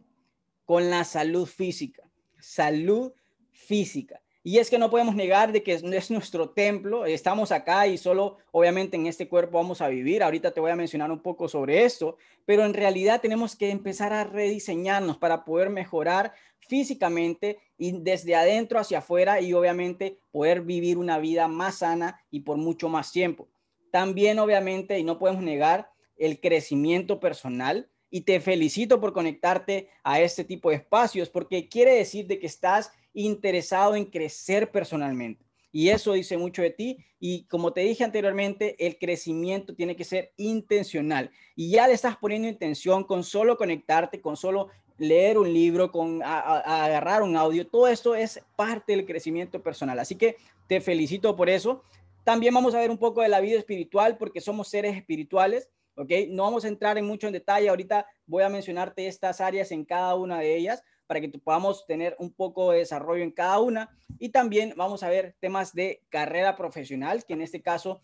con 0.65 0.89
la 0.89 1.03
salud 1.03 1.45
física 1.45 2.06
salud 2.47 3.11
física. 3.51 4.21
Y 4.41 4.59
es 4.59 4.69
que 4.69 4.77
no 4.77 4.89
podemos 4.89 5.13
negar 5.13 5.51
de 5.51 5.61
que 5.61 5.73
es 5.73 6.09
nuestro 6.09 6.51
templo, 6.51 7.05
estamos 7.05 7.51
acá 7.51 7.85
y 7.85 7.97
solo 7.97 8.37
obviamente 8.51 8.95
en 8.95 9.05
este 9.05 9.27
cuerpo 9.27 9.57
vamos 9.57 9.81
a 9.81 9.89
vivir. 9.89 10.23
Ahorita 10.23 10.51
te 10.51 10.61
voy 10.61 10.71
a 10.71 10.77
mencionar 10.77 11.11
un 11.11 11.19
poco 11.19 11.49
sobre 11.49 11.83
esto, 11.83 12.15
pero 12.45 12.63
en 12.63 12.73
realidad 12.73 13.19
tenemos 13.19 13.57
que 13.57 13.69
empezar 13.69 14.13
a 14.13 14.23
rediseñarnos 14.23 15.17
para 15.17 15.43
poder 15.43 15.69
mejorar 15.69 16.31
físicamente 16.59 17.59
y 17.77 17.91
desde 17.91 18.35
adentro 18.35 18.79
hacia 18.79 18.99
afuera 18.99 19.41
y 19.41 19.51
obviamente 19.51 20.17
poder 20.31 20.61
vivir 20.61 20.97
una 20.97 21.19
vida 21.19 21.49
más 21.49 21.79
sana 21.79 22.21
y 22.31 22.39
por 22.41 22.55
mucho 22.55 22.87
más 22.87 23.11
tiempo. 23.11 23.49
También 23.91 24.39
obviamente, 24.39 24.97
y 24.97 25.03
no 25.03 25.19
podemos 25.19 25.43
negar, 25.43 25.89
el 26.15 26.39
crecimiento 26.39 27.19
personal 27.19 27.89
y 28.09 28.21
te 28.21 28.39
felicito 28.39 28.99
por 28.99 29.13
conectarte 29.13 29.89
a 30.03 30.21
este 30.21 30.43
tipo 30.43 30.69
de 30.69 30.77
espacios 30.77 31.29
porque 31.29 31.67
quiere 31.67 31.95
decir 31.95 32.27
de 32.27 32.39
que 32.39 32.47
estás 32.47 32.91
interesado 33.13 33.95
en 33.95 34.05
crecer 34.05 34.71
personalmente. 34.71 35.45
Y 35.71 35.89
eso 35.89 36.13
dice 36.13 36.37
mucho 36.37 36.61
de 36.61 36.71
ti. 36.71 36.97
Y 37.19 37.43
como 37.45 37.73
te 37.73 37.81
dije 37.81 38.03
anteriormente, 38.03 38.75
el 38.85 38.97
crecimiento 38.97 39.75
tiene 39.75 39.95
que 39.95 40.05
ser 40.05 40.31
intencional. 40.37 41.29
Y 41.55 41.71
ya 41.71 41.87
le 41.87 41.93
estás 41.93 42.17
poniendo 42.17 42.47
intención 42.47 43.03
con 43.03 43.23
solo 43.23 43.57
conectarte, 43.57 44.21
con 44.21 44.37
solo 44.37 44.69
leer 44.97 45.37
un 45.37 45.53
libro, 45.53 45.91
con 45.91 46.23
agarrar 46.23 47.21
un 47.21 47.35
audio. 47.35 47.67
Todo 47.67 47.87
esto 47.87 48.15
es 48.15 48.41
parte 48.55 48.95
del 48.95 49.05
crecimiento 49.05 49.61
personal. 49.61 49.99
Así 49.99 50.15
que 50.15 50.37
te 50.67 50.81
felicito 50.81 51.35
por 51.35 51.49
eso. 51.49 51.83
También 52.23 52.53
vamos 52.53 52.73
a 52.73 52.79
ver 52.79 52.89
un 52.89 52.97
poco 52.97 53.21
de 53.21 53.29
la 53.29 53.39
vida 53.39 53.59
espiritual 53.59 54.17
porque 54.17 54.41
somos 54.41 54.69
seres 54.69 54.95
espirituales 54.95 55.69
¿ok? 55.97 56.11
No 56.29 56.43
vamos 56.43 56.63
a 56.63 56.69
entrar 56.69 56.97
en 56.97 57.05
mucho 57.05 57.27
en 57.27 57.33
detalle, 57.33 57.69
ahorita 57.69 58.05
voy 58.25 58.43
a 58.43 58.49
mencionarte 58.49 59.07
estas 59.07 59.41
áreas 59.41 59.71
en 59.71 59.83
cada 59.83 60.15
una 60.15 60.39
de 60.39 60.55
ellas 60.55 60.83
para 61.07 61.19
que 61.19 61.29
podamos 61.29 61.85
tener 61.85 62.15
un 62.19 62.33
poco 62.33 62.71
de 62.71 62.79
desarrollo 62.79 63.23
en 63.23 63.31
cada 63.31 63.59
una 63.59 63.89
y 64.19 64.29
también 64.29 64.73
vamos 64.75 65.03
a 65.03 65.09
ver 65.09 65.35
temas 65.39 65.73
de 65.73 66.03
carrera 66.09 66.55
profesional, 66.55 67.25
que 67.25 67.33
en 67.33 67.41
este 67.41 67.61
caso 67.61 68.01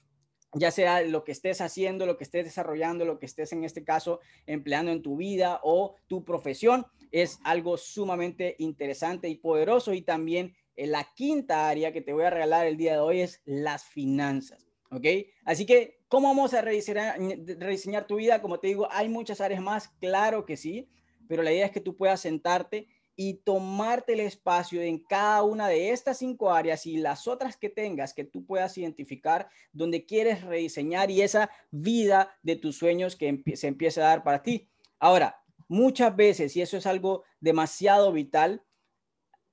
ya 0.55 0.71
sea 0.71 1.01
lo 1.01 1.23
que 1.23 1.31
estés 1.31 1.61
haciendo, 1.61 2.05
lo 2.05 2.17
que 2.17 2.23
estés 2.23 2.45
desarrollando, 2.45 3.05
lo 3.05 3.19
que 3.19 3.25
estés 3.25 3.51
en 3.53 3.63
este 3.63 3.83
caso 3.83 4.19
empleando 4.45 4.91
en 4.91 5.01
tu 5.01 5.17
vida 5.17 5.59
o 5.63 5.95
tu 6.07 6.23
profesión, 6.23 6.85
es 7.11 7.39
algo 7.43 7.77
sumamente 7.77 8.55
interesante 8.59 9.29
y 9.29 9.35
poderoso. 9.35 9.93
Y 9.93 10.03
también 10.03 10.55
en 10.75 10.91
la 10.91 11.07
quinta 11.15 11.69
área 11.69 11.91
que 11.91 12.01
te 12.01 12.13
voy 12.13 12.25
a 12.25 12.29
regalar 12.29 12.67
el 12.67 12.77
día 12.77 12.93
de 12.93 12.99
hoy 12.99 13.21
es 13.21 13.41
las 13.45 13.83
finanzas. 13.83 14.72
¿Ok? 14.93 15.05
Así 15.43 15.65
que, 15.65 15.99
¿cómo 16.07 16.27
vamos 16.27 16.53
a 16.53 16.61
rediseñar, 16.61 18.07
tu 18.07 18.17
vida? 18.17 18.41
Como 18.41 18.59
te 18.59 18.67
digo, 18.67 18.87
hay 18.91 19.09
muchas 19.09 19.41
áreas 19.41 19.61
más, 19.61 19.87
claro 19.99 20.45
que 20.45 20.55
sí, 20.55 20.89
pero 21.27 21.41
la 21.41 21.51
idea 21.51 21.65
es 21.65 21.71
que 21.71 21.81
tú 21.81 21.97
puedas 21.97 22.21
sentarte 22.21 22.87
y 23.15 23.35
tomarte 23.35 24.13
el 24.13 24.21
espacio 24.21 24.81
en 24.81 24.99
cada 24.99 25.43
una 25.43 25.67
de 25.67 25.91
estas 25.91 26.17
cinco 26.17 26.51
áreas 26.51 26.85
y 26.85 26.97
las 26.97 27.27
otras 27.27 27.57
que 27.57 27.69
tengas 27.69 28.13
que 28.13 28.23
tú 28.23 28.45
puedas 28.45 28.77
identificar 28.77 29.49
donde 29.71 30.05
quieres 30.05 30.43
rediseñar 30.43 31.11
y 31.11 31.21
esa 31.21 31.49
vida 31.69 32.35
de 32.41 32.55
tus 32.55 32.77
sueños 32.77 33.15
que 33.15 33.43
se 33.55 33.67
empiece 33.67 34.01
a 34.01 34.05
dar 34.05 34.23
para 34.23 34.41
ti. 34.41 34.69
Ahora, 34.99 35.43
muchas 35.67 36.15
veces, 36.15 36.55
y 36.55 36.61
eso 36.61 36.77
es 36.77 36.87
algo 36.87 37.23
demasiado 37.39 38.11
vital, 38.11 38.63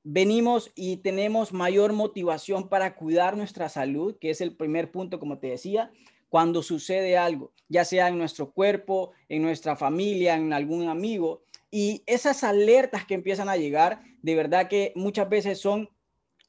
venimos 0.02 0.72
y 0.74 0.98
tenemos 0.98 1.52
mayor 1.52 1.92
motivación 1.92 2.68
para 2.68 2.94
cuidar 2.94 3.36
nuestra 3.36 3.68
salud, 3.68 4.16
que 4.20 4.30
es 4.30 4.40
el 4.40 4.56
primer 4.56 4.90
punto, 4.90 5.18
como 5.18 5.38
te 5.38 5.48
decía, 5.48 5.92
cuando 6.28 6.62
sucede 6.62 7.18
algo, 7.18 7.52
ya 7.68 7.84
sea 7.84 8.08
en 8.08 8.18
nuestro 8.18 8.52
cuerpo, 8.52 9.12
en 9.28 9.42
nuestra 9.42 9.76
familia, 9.76 10.36
en 10.36 10.52
algún 10.52 10.88
amigo, 10.88 11.42
y 11.70 12.02
esas 12.06 12.44
alertas 12.44 13.04
que 13.04 13.14
empiezan 13.14 13.48
a 13.48 13.56
llegar, 13.56 14.02
de 14.22 14.34
verdad 14.34 14.68
que 14.68 14.92
muchas 14.96 15.28
veces 15.28 15.60
son 15.60 15.88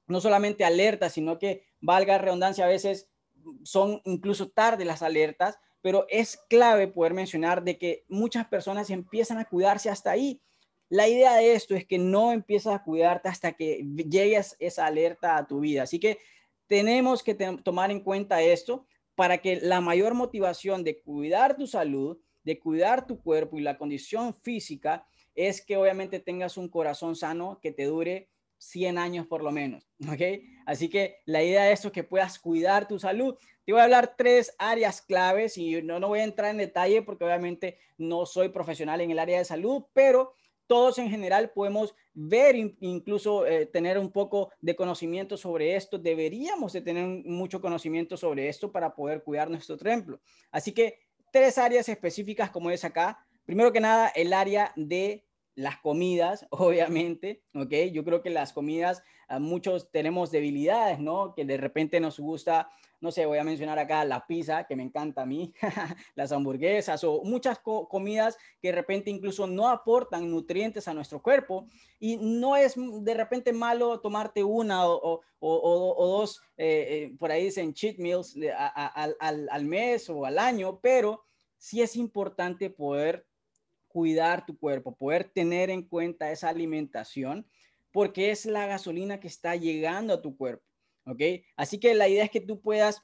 no 0.08 0.22
solamente 0.22 0.66
alertas, 0.66 1.14
sino 1.14 1.40
que, 1.40 1.66
valga 1.80 2.18
redundancia, 2.18 2.66
a 2.66 2.70
veces 2.70 3.10
son 3.64 4.02
incluso 4.06 4.50
tarde 4.50 4.86
las 4.86 5.02
alertas, 5.02 5.60
pero 5.82 6.06
es 6.10 6.40
clave 6.50 6.88
poder 6.88 7.14
mencionar 7.14 7.64
de 7.64 7.78
que 7.78 8.06
muchas 8.08 8.46
personas 8.48 8.90
empiezan 8.90 9.40
a 9.40 9.46
cuidarse 9.46 9.90
hasta 9.90 10.12
ahí. 10.12 10.42
La 10.92 11.08
idea 11.08 11.38
de 11.38 11.54
esto 11.54 11.74
es 11.74 11.86
que 11.86 11.98
no 11.98 12.34
empiezas 12.34 12.76
a 12.76 12.84
cuidarte 12.84 13.30
hasta 13.30 13.54
que 13.54 13.82
llegues 13.96 14.58
esa 14.60 14.86
alerta 14.86 15.38
a 15.38 15.48
tu 15.48 15.62
vida. 15.62 15.84
Así 15.84 16.02
que 16.02 16.18
tenemos 16.68 17.24
que 17.24 17.34
tomar 17.34 17.92
en 17.92 18.02
cuenta 18.02 18.42
esto 18.42 18.86
para 19.16 19.38
que 19.38 19.62
la 19.62 19.80
mayor 19.80 20.16
motivación 20.16 20.84
de 20.84 21.00
cuidar 21.00 21.56
tu 21.56 21.66
salud, 21.66 22.18
de 22.44 22.60
cuidar 22.60 23.08
tu 23.08 23.22
cuerpo 23.22 23.58
y 23.58 23.62
la 23.62 23.78
condición 23.78 24.36
física 24.42 25.08
es 25.34 25.66
que 25.66 25.78
obviamente 25.78 26.20
tengas 26.20 26.58
un 26.58 26.68
corazón 26.68 27.16
sano 27.16 27.60
que 27.62 27.72
te 27.72 27.86
dure 27.86 28.28
100 28.58 28.98
años 28.98 29.28
por 29.28 29.44
lo 29.44 29.52
menos, 29.52 29.88
¿ok? 30.12 30.44
Así 30.66 30.90
que 30.90 31.20
la 31.24 31.42
idea 31.42 31.64
de 31.64 31.72
esto 31.72 31.88
es 31.88 31.94
que 31.94 32.04
puedas 32.04 32.38
cuidar 32.38 32.90
tu 32.90 33.00
salud. 33.00 33.38
Te 33.64 33.72
voy 33.72 33.80
a 33.80 33.86
hablar 33.86 34.16
tres 34.18 34.54
áreas 34.60 35.02
claves 35.02 35.58
y 35.58 35.82
no, 35.84 36.02
no 36.02 36.10
voy 36.10 36.20
a 36.20 36.26
entrar 36.26 36.52
en 36.52 36.58
detalle 36.58 37.02
porque 37.02 37.24
obviamente 37.24 37.78
no 37.98 38.26
soy 38.26 38.50
profesional 38.50 39.00
en 39.00 39.12
el 39.12 39.20
área 39.20 39.38
de 39.38 39.46
salud, 39.46 39.86
pero 39.94 40.34
todos 40.72 41.00
en 41.00 41.10
general 41.10 41.52
podemos 41.52 41.94
ver, 42.14 42.56
incluso 42.56 43.46
eh, 43.46 43.66
tener 43.66 44.00
un 44.00 44.10
poco 44.10 44.54
de 44.62 44.74
conocimiento 44.74 45.36
sobre 45.36 45.76
esto. 45.76 45.98
Deberíamos 45.98 46.72
de 46.72 46.80
tener 46.80 47.06
mucho 47.26 47.60
conocimiento 47.60 48.16
sobre 48.16 48.48
esto 48.48 48.72
para 48.72 48.96
poder 48.96 49.22
cuidar 49.22 49.50
nuestro 49.50 49.76
templo. 49.76 50.22
Así 50.50 50.72
que 50.72 51.00
tres 51.30 51.58
áreas 51.58 51.90
específicas 51.90 52.52
como 52.52 52.72
es 52.72 52.86
acá. 52.86 53.20
Primero 53.44 53.74
que 53.74 53.82
nada, 53.82 54.08
el 54.16 54.32
área 54.32 54.72
de 54.78 55.26
las 55.56 55.78
comidas, 55.78 56.46
obviamente, 56.52 57.44
¿ok? 57.54 57.74
Yo 57.92 58.04
creo 58.04 58.22
que 58.22 58.30
las 58.30 58.54
comidas, 58.54 59.04
muchos 59.40 59.92
tenemos 59.92 60.32
debilidades, 60.32 61.00
¿no? 61.00 61.34
Que 61.34 61.46
de 61.46 61.58
repente 61.58 62.00
nos 62.00 62.20
gusta, 62.20 62.70
no 63.00 63.12
sé, 63.12 63.26
voy 63.26 63.38
a 63.38 63.44
mencionar 63.44 63.80
acá 63.80 64.04
la 64.04 64.28
pizza, 64.28 64.66
que 64.66 64.76
me 64.76 64.84
encanta 64.84 65.22
a 65.22 65.26
mí, 65.26 65.54
las 66.16 66.32
hamburguesas 66.32 67.04
o 67.04 67.24
muchas 67.24 67.60
comidas 67.60 68.38
que 68.62 68.70
de 68.70 68.76
repente 68.76 69.10
incluso 69.10 69.48
no 69.48 69.70
aportan 69.70 70.30
nutrientes 70.30 70.88
a 70.88 70.94
nuestro 70.94 71.22
cuerpo 71.22 71.68
y 72.00 72.18
no 72.18 72.58
es 72.58 72.76
de 72.76 73.14
repente 73.14 73.54
malo 73.54 74.02
tomarte 74.02 74.44
una 74.44 74.86
o, 74.86 75.22
dos, 75.40 76.42
eh, 76.58 76.88
eh, 76.90 77.16
por 77.18 77.32
ahí 77.32 77.46
dicen 77.46 77.74
cheat 77.74 77.98
meals 77.98 78.36
al, 78.58 79.16
al 79.50 79.66
mes 79.66 80.10
o 80.10 80.26
al 80.26 80.38
año, 80.38 80.80
pero 80.82 81.24
sí 81.58 81.82
es 81.82 81.96
importante 81.96 82.70
poder 82.70 83.26
cuidar 83.92 84.46
tu 84.46 84.58
cuerpo, 84.58 84.96
poder 84.96 85.26
tener 85.26 85.70
en 85.70 85.84
cuenta 85.84 86.32
esa 86.32 86.50
alimentación, 86.50 87.46
porque 87.92 88.32
es 88.32 88.46
la 88.46 88.66
gasolina 88.68 89.20
que 89.20 89.28
está 89.28 89.56
llegando 89.56 90.14
a 90.14 90.22
tu 90.22 90.38
cuerpo, 90.38 90.64
¿ok? 91.06 91.22
Así 91.56 91.80
que 91.80 91.94
la 91.94 92.08
idea 92.08 92.24
es 92.24 92.32
que 92.32 92.42
tú 92.42 92.62
puedas 92.62 93.04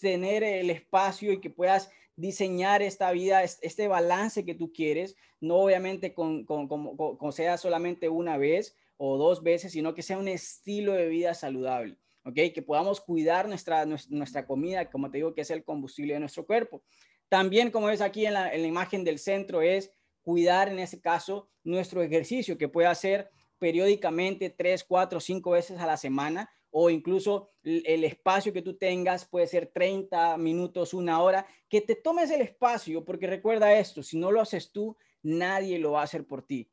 tener 0.00 0.42
el 0.42 0.70
espacio 0.70 1.32
y 1.32 1.40
que 1.40 1.50
puedas 1.50 1.90
diseñar 2.16 2.82
esta 2.82 3.10
vida, 3.12 3.44
este 3.44 3.88
balance 3.88 4.44
que 4.44 4.54
tú 4.54 4.72
quieres, 4.72 5.16
no 5.40 5.56
obviamente 5.56 6.14
con, 6.14 6.44
con, 6.44 6.66
con, 6.66 7.32
sea 7.32 7.58
solamente 7.58 8.08
una 8.08 8.38
vez 8.38 8.74
o 8.96 9.18
dos 9.18 9.42
veces, 9.42 9.72
sino 9.72 9.94
que 9.94 10.02
sea 10.02 10.18
un 10.18 10.28
estilo 10.28 10.92
de 10.92 11.08
vida 11.08 11.34
saludable, 11.34 11.98
¿ok? 12.24 12.34
Que 12.54 12.62
podamos 12.62 13.00
cuidar 13.00 13.48
nuestra, 13.48 13.84
nuestra 13.84 14.46
comida, 14.46 14.90
como 14.90 15.10
te 15.10 15.18
digo, 15.18 15.34
que 15.34 15.42
es 15.42 15.50
el 15.50 15.64
combustible 15.64 16.14
de 16.14 16.20
nuestro 16.20 16.46
cuerpo. 16.46 16.82
También, 17.28 17.70
como 17.70 17.88
ves 17.88 18.00
aquí 18.00 18.24
en 18.24 18.34
la 18.34 18.56
imagen 18.56 19.04
del 19.04 19.18
centro, 19.18 19.60
es 19.60 19.92
cuidar 20.26 20.68
en 20.68 20.80
ese 20.80 21.00
caso 21.00 21.48
nuestro 21.62 22.02
ejercicio, 22.02 22.58
que 22.58 22.68
puede 22.68 22.88
hacer 22.88 23.30
periódicamente 23.60 24.50
tres, 24.50 24.82
cuatro, 24.82 25.20
cinco 25.20 25.52
veces 25.52 25.78
a 25.78 25.86
la 25.86 25.96
semana 25.96 26.50
o 26.72 26.90
incluso 26.90 27.52
el 27.62 28.02
espacio 28.02 28.52
que 28.52 28.60
tú 28.60 28.76
tengas 28.76 29.24
puede 29.24 29.46
ser 29.46 29.68
30 29.68 30.36
minutos, 30.36 30.94
una 30.94 31.22
hora, 31.22 31.46
que 31.68 31.80
te 31.80 31.94
tomes 31.94 32.32
el 32.32 32.40
espacio, 32.40 33.04
porque 33.04 33.28
recuerda 33.28 33.78
esto, 33.78 34.02
si 34.02 34.18
no 34.18 34.32
lo 34.32 34.40
haces 34.40 34.72
tú, 34.72 34.96
nadie 35.22 35.78
lo 35.78 35.92
va 35.92 36.00
a 36.00 36.04
hacer 36.04 36.26
por 36.26 36.42
ti. 36.42 36.68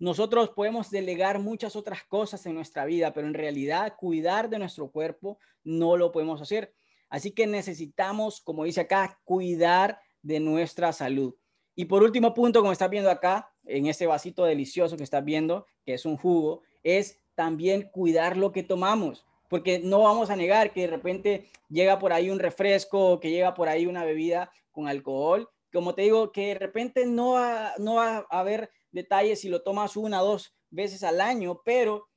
Nosotros 0.00 0.50
podemos 0.50 0.90
delegar 0.90 1.38
muchas 1.38 1.76
otras 1.76 2.02
cosas 2.02 2.44
en 2.46 2.56
nuestra 2.56 2.86
vida, 2.86 3.14
pero 3.14 3.28
en 3.28 3.34
realidad 3.34 3.94
cuidar 3.96 4.50
de 4.50 4.58
nuestro 4.58 4.90
cuerpo 4.90 5.38
no 5.62 5.96
lo 5.96 6.10
podemos 6.10 6.42
hacer. 6.42 6.74
Así 7.08 7.30
que 7.30 7.46
necesitamos, 7.46 8.40
como 8.40 8.64
dice 8.64 8.80
acá, 8.80 9.20
cuidar 9.22 10.00
de 10.22 10.40
nuestra 10.40 10.92
salud. 10.92 11.36
Y 11.76 11.84
por 11.84 12.02
último 12.02 12.32
punto, 12.32 12.60
como 12.60 12.72
estás 12.72 12.88
viendo 12.88 13.10
acá, 13.10 13.52
en 13.66 13.86
este 13.86 14.06
vasito 14.06 14.44
delicioso 14.44 14.96
que 14.96 15.04
estás 15.04 15.22
viendo, 15.22 15.66
que 15.84 15.92
es 15.94 16.06
un 16.06 16.16
jugo, 16.16 16.62
es 16.82 17.20
también 17.34 17.90
cuidar 17.92 18.38
lo 18.38 18.50
que 18.50 18.62
tomamos, 18.62 19.26
porque 19.50 19.78
no 19.78 20.00
vamos 20.00 20.30
a 20.30 20.36
negar 20.36 20.72
que 20.72 20.80
de 20.82 20.86
repente 20.86 21.46
llega 21.68 21.98
por 21.98 22.14
ahí 22.14 22.30
un 22.30 22.38
refresco, 22.38 23.20
que 23.20 23.30
llega 23.30 23.52
por 23.52 23.68
ahí 23.68 23.86
una 23.86 24.06
bebida 24.06 24.50
con 24.72 24.88
alcohol. 24.88 25.50
Como 25.70 25.94
te 25.94 26.02
digo, 26.02 26.32
que 26.32 26.48
de 26.48 26.54
repente 26.54 27.04
no 27.04 27.32
va, 27.32 27.74
no 27.78 27.96
va 27.96 28.26
a 28.30 28.40
haber 28.40 28.70
detalles 28.90 29.42
si 29.42 29.50
lo 29.50 29.62
tomas 29.62 29.98
una 29.98 30.22
o 30.22 30.26
dos 30.26 30.56
veces 30.70 31.02
al 31.02 31.20
año, 31.20 31.60
pero 31.62 32.08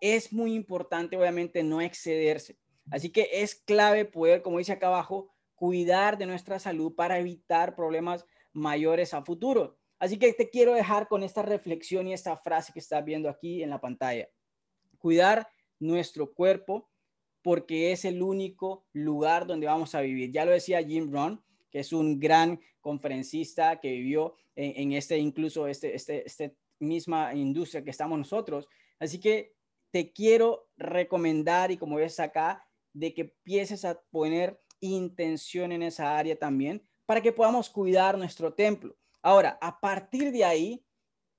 es 0.00 0.32
muy 0.32 0.54
importante 0.54 1.18
obviamente 1.18 1.62
no 1.62 1.82
excederse. 1.82 2.56
Así 2.90 3.10
que 3.10 3.28
es 3.30 3.54
clave 3.54 4.06
poder, 4.06 4.40
como 4.40 4.58
dice 4.58 4.72
acá 4.72 4.86
abajo, 4.86 5.28
cuidar 5.54 6.16
de 6.16 6.26
nuestra 6.26 6.58
salud 6.58 6.94
para 6.94 7.18
evitar 7.18 7.76
problemas 7.76 8.24
mayores 8.52 9.14
a 9.14 9.24
futuro. 9.24 9.78
Así 9.98 10.18
que 10.18 10.32
te 10.32 10.50
quiero 10.50 10.74
dejar 10.74 11.08
con 11.08 11.22
esta 11.22 11.42
reflexión 11.42 12.08
y 12.08 12.12
esta 12.12 12.36
frase 12.36 12.72
que 12.72 12.80
estás 12.80 13.04
viendo 13.04 13.28
aquí 13.28 13.62
en 13.62 13.70
la 13.70 13.80
pantalla. 13.80 14.28
Cuidar 14.98 15.48
nuestro 15.78 16.32
cuerpo 16.32 16.90
porque 17.42 17.92
es 17.92 18.04
el 18.04 18.22
único 18.22 18.86
lugar 18.92 19.46
donde 19.46 19.66
vamos 19.66 19.94
a 19.94 20.00
vivir. 20.00 20.30
Ya 20.32 20.44
lo 20.44 20.52
decía 20.52 20.82
Jim 20.82 21.12
Rohn, 21.12 21.42
que 21.70 21.80
es 21.80 21.92
un 21.92 22.18
gran 22.18 22.60
conferencista 22.80 23.80
que 23.80 23.92
vivió 23.92 24.36
en, 24.54 24.92
este, 24.92 25.18
incluso 25.18 25.66
este, 25.66 25.94
este, 25.94 26.26
este 26.26 26.56
misma 26.78 27.34
industria 27.34 27.82
que 27.82 27.90
estamos 27.90 28.18
nosotros. 28.18 28.68
Así 28.98 29.18
que 29.18 29.54
te 29.90 30.12
quiero 30.12 30.68
recomendar 30.76 31.70
y 31.70 31.76
como 31.76 31.96
ves 31.96 32.20
acá, 32.20 32.66
de 32.92 33.14
que 33.14 33.22
empieces 33.22 33.84
a 33.84 34.00
poner 34.10 34.60
intención 34.80 35.72
en 35.72 35.82
esa 35.82 36.18
área 36.18 36.36
también, 36.36 36.86
para 37.12 37.20
que 37.20 37.30
podamos 37.30 37.68
cuidar 37.68 38.16
nuestro 38.16 38.54
templo. 38.54 38.96
Ahora, 39.20 39.58
a 39.60 39.80
partir 39.80 40.32
de 40.32 40.46
ahí, 40.46 40.82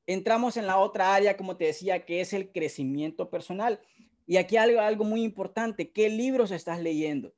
entramos 0.06 0.56
en 0.56 0.68
la 0.68 0.78
otra 0.78 1.16
área, 1.16 1.36
como 1.36 1.58
te 1.58 1.66
decía, 1.66 2.06
que 2.06 2.22
es 2.22 2.32
el 2.34 2.52
crecimiento 2.52 3.32
personal. 3.32 3.82
Y 4.28 4.38
aquí 4.38 4.56
algo, 4.56 4.82
algo 4.82 5.04
muy 5.04 5.24
importante, 5.24 5.92
¿qué 5.92 6.10
libros 6.10 6.52
estás 6.52 6.80
leyendo? 6.80 7.34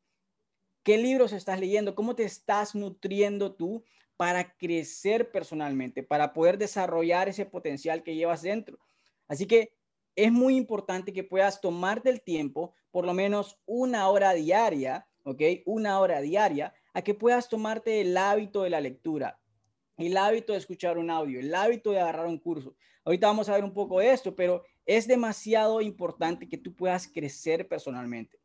¿Qué 0.84 0.98
libros 0.98 1.32
estás 1.32 1.62
leyendo? 1.62 1.96
¿Cómo 1.96 2.14
te 2.14 2.24
estás 2.26 2.76
nutriendo 2.76 3.56
tú 3.56 3.86
para 4.18 4.58
crecer 4.58 5.32
personalmente, 5.32 6.04
para 6.04 6.34
poder 6.34 6.58
desarrollar 6.58 7.30
ese 7.30 7.46
potencial 7.46 8.04
que 8.04 8.18
llevas 8.18 8.42
dentro? 8.42 8.80
Así 9.30 9.46
que 9.46 9.78
es 10.18 10.30
muy 10.30 10.58
importante 10.58 11.14
que 11.14 11.24
puedas 11.24 11.62
tomarte 11.62 12.10
el 12.10 12.22
tiempo, 12.22 12.74
por 12.92 13.06
lo 13.06 13.14
menos 13.14 13.62
una 13.66 14.10
hora 14.10 14.34
diaria, 14.34 15.08
¿ok? 15.24 15.42
Una 15.66 16.02
hora 16.02 16.20
diaria 16.20 16.74
a 16.96 17.02
que 17.02 17.14
puedas 17.14 17.50
tomarte 17.50 18.00
el 18.00 18.16
hábito 18.16 18.64
de 18.64 18.70
la 18.70 18.80
lectura. 18.80 19.38
el 19.98 20.18
hábito 20.18 20.54
de 20.54 20.60
escuchar 20.60 20.98
un 20.98 21.10
audio, 21.10 21.40
el 21.40 21.54
hábito 21.54 21.92
de 21.92 22.00
agarrar 22.00 22.26
un 22.26 22.40
curso. 22.40 22.76
Ahorita 23.04 23.28
vamos 23.28 23.48
a 23.48 23.54
ver 23.54 23.64
un 23.64 23.74
poco 23.74 24.00
de 24.00 24.12
esto, 24.12 24.36
pero 24.36 24.64
es 24.86 25.08
demasiado 25.08 25.82
importante 25.82 26.50
que 26.50 26.58
tú 26.58 26.74
puedas 26.74 27.08
crecer 27.08 27.68
personalmente. 27.68 28.40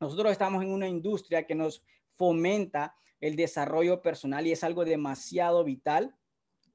Nosotros 0.00 0.32
estamos 0.32 0.62
en 0.62 0.70
una 0.70 0.88
industria 0.88 1.46
que 1.46 1.54
nos 1.54 1.84
fomenta 2.16 2.94
el 3.20 3.36
desarrollo 3.36 4.00
personal 4.02 4.46
y 4.46 4.52
es 4.52 4.64
algo 4.64 4.84
demasiado 4.84 5.62
vital 5.64 6.16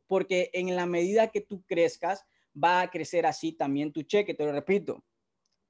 porque 0.07 0.49
en 0.53 0.75
la 0.75 0.85
medida 0.85 1.31
que 1.31 1.41
tú 1.41 1.63
crezcas, 1.65 2.25
va 2.61 2.81
a 2.81 2.89
crecer 2.89 3.25
así 3.25 3.51
también 3.53 3.91
tu 3.91 4.03
cheque, 4.03 4.33
te 4.33 4.45
lo 4.45 4.51
repito. 4.51 5.03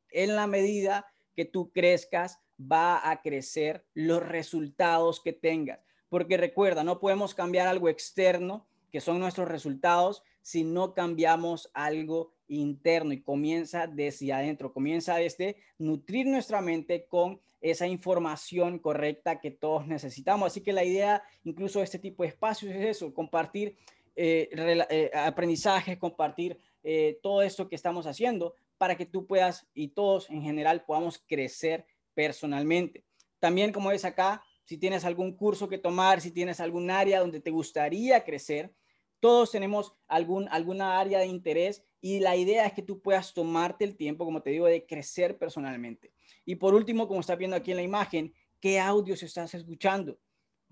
En 0.09 0.35
la 0.35 0.47
medida 0.47 1.05
que 1.35 1.45
tú 1.45 1.71
crezcas, 1.71 2.39
va 2.59 3.09
a 3.09 3.21
crecer 3.21 3.85
los 3.93 4.21
resultados 4.21 5.21
que 5.21 5.33
tengas. 5.33 5.79
Porque 6.09 6.37
recuerda, 6.37 6.83
no 6.83 6.99
podemos 6.99 7.33
cambiar 7.33 7.67
algo 7.67 7.89
externo, 7.89 8.67
que 8.91 9.01
son 9.01 9.19
nuestros 9.19 9.47
resultados, 9.47 10.23
si 10.41 10.63
no 10.63 10.93
cambiamos 10.93 11.69
algo 11.73 12.33
interno 12.47 13.11
y 13.13 13.21
comienza 13.21 13.87
desde 13.87 14.31
adentro, 14.31 14.71
comienza 14.71 15.15
desde 15.15 15.57
nutrir 15.79 16.27
nuestra 16.27 16.61
mente 16.61 17.07
con 17.07 17.39
esa 17.61 17.87
información 17.87 18.77
correcta 18.79 19.39
que 19.39 19.51
todos 19.51 19.87
necesitamos. 19.87 20.47
Así 20.47 20.61
que 20.61 20.71
la 20.71 20.83
idea 20.83 21.23
incluso 21.43 21.81
este 21.81 21.99
tipo 21.99 22.23
de 22.23 22.29
espacios 22.29 22.73
es 22.73 22.97
eso, 22.97 23.13
compartir 23.13 23.75
eh, 24.15 24.49
eh, 24.53 25.11
aprendizaje, 25.13 25.97
compartir 25.97 26.59
eh, 26.83 27.19
todo 27.21 27.41
esto 27.41 27.67
que 27.67 27.75
estamos 27.75 28.05
haciendo 28.05 28.53
para 28.77 28.95
que 28.95 29.05
tú 29.05 29.25
puedas 29.25 29.67
y 29.73 29.89
todos 29.89 30.29
en 30.29 30.41
general 30.41 30.85
podamos 30.85 31.17
crecer 31.27 31.85
personalmente. 32.15 33.05
También, 33.39 33.71
como 33.71 33.89
ves 33.89 34.05
acá, 34.05 34.43
si 34.63 34.77
tienes 34.77 35.05
algún 35.05 35.35
curso 35.37 35.69
que 35.69 35.77
tomar, 35.77 36.21
si 36.21 36.31
tienes 36.31 36.59
algún 36.59 36.89
área 36.89 37.19
donde 37.19 37.39
te 37.39 37.51
gustaría 37.51 38.23
crecer, 38.23 38.73
todos 39.19 39.51
tenemos 39.51 39.93
algún, 40.07 40.47
alguna 40.49 40.99
área 40.99 41.19
de 41.19 41.27
interés 41.27 41.83
y 42.01 42.19
la 42.19 42.35
idea 42.35 42.65
es 42.65 42.73
que 42.73 42.81
tú 42.81 43.01
puedas 43.01 43.33
tomarte 43.33 43.85
el 43.85 43.95
tiempo, 43.95 44.25
como 44.25 44.41
te 44.41 44.49
digo, 44.49 44.65
de 44.65 44.85
crecer 44.85 45.37
personalmente. 45.37 46.11
Y 46.45 46.55
por 46.55 46.73
último, 46.73 47.07
como 47.07 47.19
estás 47.19 47.37
viendo 47.37 47.55
aquí 47.55 47.71
en 47.71 47.77
la 47.77 47.83
imagen, 47.83 48.33
¿qué 48.59 48.79
audios 48.79 49.21
estás 49.21 49.53
escuchando? 49.53 50.17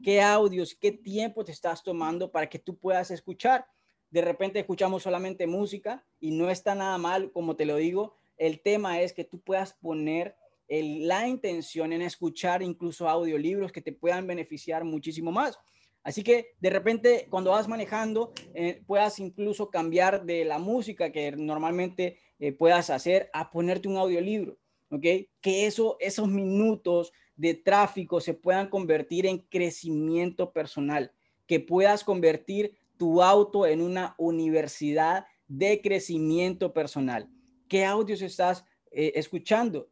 qué 0.01 0.21
audios, 0.21 0.75
qué 0.75 0.91
tiempo 0.91 1.43
te 1.43 1.51
estás 1.51 1.83
tomando 1.83 2.31
para 2.31 2.49
que 2.49 2.59
tú 2.59 2.77
puedas 2.77 3.11
escuchar. 3.11 3.65
De 4.09 4.21
repente 4.21 4.59
escuchamos 4.59 5.03
solamente 5.03 5.47
música 5.47 6.05
y 6.19 6.31
no 6.31 6.49
está 6.49 6.75
nada 6.75 6.97
mal, 6.97 7.31
como 7.31 7.55
te 7.55 7.65
lo 7.65 7.77
digo. 7.77 8.15
El 8.37 8.61
tema 8.61 9.01
es 9.01 9.13
que 9.13 9.23
tú 9.23 9.39
puedas 9.39 9.73
poner 9.73 10.35
la 10.81 11.27
intención 11.27 11.93
en 11.93 12.01
escuchar 12.01 12.63
incluso 12.63 13.07
audiolibros 13.07 13.71
que 13.71 13.81
te 13.81 13.91
puedan 13.91 14.25
beneficiar 14.25 14.83
muchísimo 14.83 15.31
más. 15.31 15.59
Así 16.03 16.23
que 16.23 16.55
de 16.59 16.69
repente 16.69 17.27
cuando 17.29 17.51
vas 17.51 17.67
manejando, 17.67 18.33
eh, 18.53 18.81
puedas 18.85 19.19
incluso 19.19 19.69
cambiar 19.69 20.25
de 20.25 20.43
la 20.45 20.59
música 20.59 21.11
que 21.11 21.31
normalmente 21.31 22.17
eh, 22.39 22.51
puedas 22.51 22.89
hacer 22.89 23.29
a 23.33 23.51
ponerte 23.51 23.87
un 23.87 23.97
audiolibro, 23.97 24.57
¿ok? 24.89 25.05
Que 25.41 25.65
eso, 25.65 25.95
esos 25.99 26.27
minutos 26.27 27.13
de 27.35 27.53
tráfico 27.53 28.19
se 28.19 28.33
puedan 28.33 28.69
convertir 28.69 29.25
en 29.25 29.39
crecimiento 29.39 30.51
personal, 30.51 31.11
que 31.47 31.59
puedas 31.59 32.03
convertir 32.03 32.75
tu 32.97 33.21
auto 33.21 33.65
en 33.65 33.81
una 33.81 34.13
universidad 34.17 35.25
de 35.47 35.81
crecimiento 35.81 36.73
personal. 36.73 37.29
¿Qué 37.67 37.85
audios 37.85 38.21
estás 38.21 38.65
eh, 38.91 39.13
escuchando? 39.15 39.89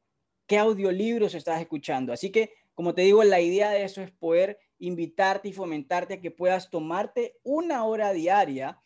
¿Qué 0.52 0.58
audiolibros 0.58 1.34
estás 1.34 1.62
escuchando? 1.62 2.12
Así 2.12 2.30
que, 2.30 2.52
como 2.74 2.94
te 2.94 3.04
digo, 3.04 3.24
la 3.24 3.40
idea 3.40 3.70
de 3.70 3.86
eso 3.86 4.02
es 4.02 4.12
poder 4.12 4.60
invitarte 4.80 5.48
y 5.48 5.54
fomentarte 5.54 6.16
a 6.16 6.20
que 6.20 6.30
puedas 6.30 6.70
tomarte 6.70 7.40
una 7.42 7.86
hora 7.86 8.12
diaria 8.12 8.78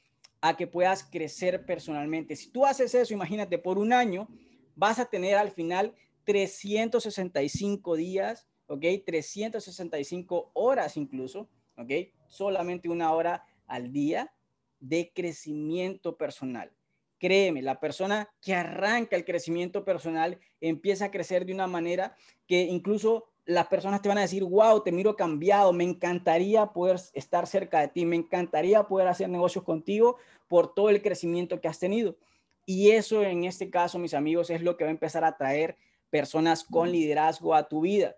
a 0.41 0.57
que 0.57 0.67
puedas 0.67 1.03
crecer 1.05 1.65
personalmente. 1.65 2.35
Si 2.35 2.51
tú 2.51 2.67
haces 2.67 2.93
eso, 2.93 3.15
imagínate, 3.15 3.57
por 3.57 3.79
un 3.79 3.93
año, 3.93 4.27
vas 4.75 4.99
a 4.99 5.05
tener 5.05 5.37
al 5.37 5.49
final 5.49 5.95
365 6.25 7.95
días, 7.95 8.47
¿ok? 8.67 8.85
365 9.03 10.51
horas 10.53 10.97
incluso, 10.97 11.49
¿ok? 11.77 12.13
Solamente 12.27 12.89
una 12.89 13.11
hora 13.11 13.43
al 13.65 13.91
día 13.91 14.31
de 14.79 15.11
crecimiento 15.15 16.15
personal. 16.15 16.71
Créeme, 17.19 17.61
la 17.61 17.79
persona 17.79 18.29
que 18.41 18.53
arranca 18.53 19.15
el 19.15 19.25
crecimiento 19.25 19.85
personal 19.85 20.39
empieza 20.59 21.05
a 21.05 21.11
crecer 21.11 21.45
de 21.45 21.53
una 21.53 21.67
manera 21.67 22.15
que 22.47 22.61
incluso 22.63 23.25
las 23.45 23.67
personas 23.67 24.01
te 24.01 24.09
van 24.09 24.17
a 24.17 24.21
decir, 24.21 24.43
wow, 24.43 24.81
te 24.81 24.91
miro 24.91 25.15
cambiado, 25.15 25.71
me 25.71 25.83
encantaría 25.83 26.65
poder 26.67 26.99
estar 27.13 27.47
cerca 27.47 27.79
de 27.79 27.87
ti, 27.87 28.05
me 28.05 28.15
encantaría 28.15 28.83
poder 28.83 29.07
hacer 29.07 29.29
negocios 29.29 29.63
contigo 29.63 30.17
por 30.47 30.73
todo 30.73 30.89
el 30.89 31.01
crecimiento 31.01 31.61
que 31.61 31.67
has 31.67 31.79
tenido. 31.79 32.17
Y 32.65 32.91
eso 32.91 33.21
en 33.21 33.43
este 33.43 33.69
caso, 33.69 33.99
mis 33.99 34.15
amigos, 34.15 34.49
es 34.49 34.61
lo 34.61 34.75
que 34.75 34.83
va 34.83 34.89
a 34.89 34.91
empezar 34.91 35.23
a 35.23 35.37
traer 35.37 35.77
personas 36.09 36.63
con 36.63 36.91
liderazgo 36.91 37.53
a 37.53 37.67
tu 37.67 37.81
vida. 37.81 38.15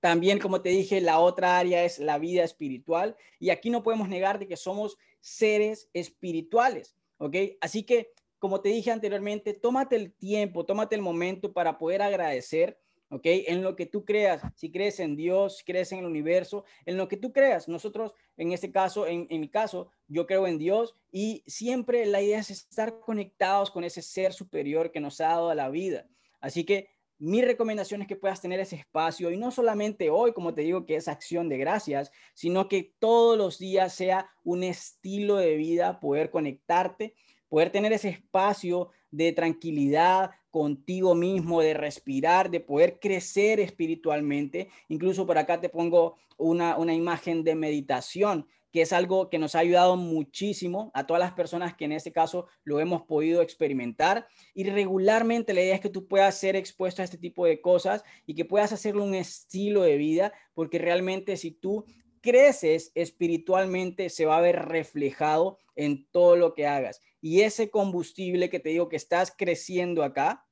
También, 0.00 0.40
como 0.40 0.60
te 0.60 0.70
dije, 0.70 1.00
la 1.00 1.20
otra 1.20 1.58
área 1.58 1.84
es 1.84 2.00
la 2.00 2.18
vida 2.18 2.42
espiritual 2.42 3.16
y 3.38 3.50
aquí 3.50 3.70
no 3.70 3.84
podemos 3.84 4.08
negar 4.08 4.40
de 4.40 4.48
que 4.48 4.56
somos 4.56 4.98
seres 5.20 5.88
espirituales, 5.92 6.96
¿ok? 7.18 7.36
Así 7.60 7.84
que, 7.84 8.12
como 8.38 8.60
te 8.60 8.68
dije 8.68 8.90
anteriormente, 8.90 9.54
tómate 9.54 9.96
el 9.96 10.12
tiempo, 10.12 10.64
tómate 10.64 10.94
el 10.94 11.02
momento 11.02 11.52
para 11.52 11.78
poder 11.78 12.02
agradecer, 12.02 12.78
¿ok? 13.10 13.22
En 13.24 13.62
lo 13.62 13.74
que 13.76 13.86
tú 13.86 14.04
creas, 14.04 14.42
si 14.54 14.70
crees 14.70 15.00
en 15.00 15.16
Dios, 15.16 15.58
si 15.58 15.64
crees 15.64 15.92
en 15.92 16.00
el 16.00 16.04
universo, 16.06 16.64
en 16.86 16.96
lo 16.96 17.08
que 17.08 17.16
tú 17.16 17.32
creas. 17.32 17.68
Nosotros, 17.68 18.12
en 18.36 18.52
este 18.52 18.70
caso, 18.70 19.06
en, 19.06 19.26
mi 19.28 19.48
caso, 19.48 19.90
yo 20.06 20.26
creo 20.26 20.46
en 20.46 20.58
Dios 20.58 20.94
y 21.10 21.42
siempre 21.46 22.06
la 22.06 22.22
idea 22.22 22.38
es 22.38 22.50
estar 22.50 23.00
conectados 23.00 23.70
con 23.70 23.84
ese 23.84 24.02
ser 24.02 24.32
superior 24.32 24.92
que 24.92 25.00
nos 25.00 25.20
ha 25.20 25.28
dado 25.28 25.54
la 25.54 25.68
vida. 25.68 26.06
Así 26.40 26.64
que 26.64 26.90
mi 27.20 27.42
recomendación 27.42 28.00
es 28.02 28.06
que 28.06 28.14
puedas 28.14 28.40
tener 28.40 28.60
ese 28.60 28.76
espacio 28.76 29.32
y 29.32 29.36
no 29.36 29.50
solamente 29.50 30.08
hoy, 30.08 30.32
como 30.32 30.54
te 30.54 30.60
digo, 30.62 30.86
que 30.86 30.94
es 30.94 31.08
acción 31.08 31.48
de 31.48 31.58
gracias, 31.58 32.12
sino 32.32 32.68
que 32.68 32.94
todos 33.00 33.36
los 33.36 33.58
días 33.58 33.92
sea 33.92 34.30
un 34.44 34.62
estilo 34.62 35.36
de 35.36 35.56
vida, 35.56 35.98
poder 35.98 36.30
conectarte, 36.30 37.14
poder 37.48 37.70
tener 37.70 37.92
ese 37.92 38.08
espacio 38.08 38.90
de 39.10 39.32
tranquilidad 39.32 40.30
contigo 40.50 41.14
mismo, 41.14 41.60
de 41.60 41.74
respirar, 41.74 42.50
de 42.50 42.60
poder 42.60 42.98
crecer 43.00 43.60
espiritualmente. 43.60 44.68
Incluso 44.88 45.26
por 45.26 45.38
acá 45.38 45.60
te 45.60 45.68
pongo 45.68 46.16
una, 46.36 46.76
una 46.76 46.94
imagen 46.94 47.44
de 47.44 47.54
meditación 47.54 48.46
que 48.72 48.82
es 48.82 48.92
algo 48.92 49.30
que 49.30 49.38
nos 49.38 49.54
ha 49.54 49.60
ayudado 49.60 49.96
muchísimo 49.96 50.90
a 50.94 51.06
todas 51.06 51.20
las 51.20 51.32
personas 51.32 51.74
que 51.74 51.86
en 51.86 51.92
este 51.92 52.12
caso 52.12 52.46
lo 52.64 52.80
hemos 52.80 53.02
podido 53.02 53.40
experimentar. 53.40 54.26
Y 54.54 54.64
regularmente 54.64 55.54
la 55.54 55.62
idea 55.62 55.74
es 55.74 55.80
que 55.80 55.88
tú 55.88 56.06
puedas 56.06 56.38
ser 56.38 56.54
expuesto 56.54 57.00
a 57.00 57.04
este 57.04 57.18
tipo 57.18 57.46
de 57.46 57.60
cosas 57.60 58.04
y 58.26 58.34
que 58.34 58.44
puedas 58.44 58.72
hacerlo 58.72 59.04
un 59.04 59.14
estilo 59.14 59.82
de 59.82 59.96
vida, 59.96 60.32
porque 60.52 60.78
realmente 60.78 61.36
si 61.36 61.50
tú 61.50 61.86
creces 62.20 62.92
espiritualmente 62.94 64.10
se 64.10 64.26
va 64.26 64.36
a 64.36 64.42
ver 64.42 64.66
reflejado 64.66 65.58
en 65.76 66.06
todo 66.10 66.36
lo 66.36 66.54
que 66.54 66.66
hagas. 66.66 67.00
Y 67.20 67.40
ese 67.40 67.70
combustible 67.70 68.50
que 68.50 68.60
te 68.60 68.70
digo 68.70 68.88
que 68.88 68.96
estás 68.96 69.34
creciendo 69.36 70.04
acá, 70.04 70.46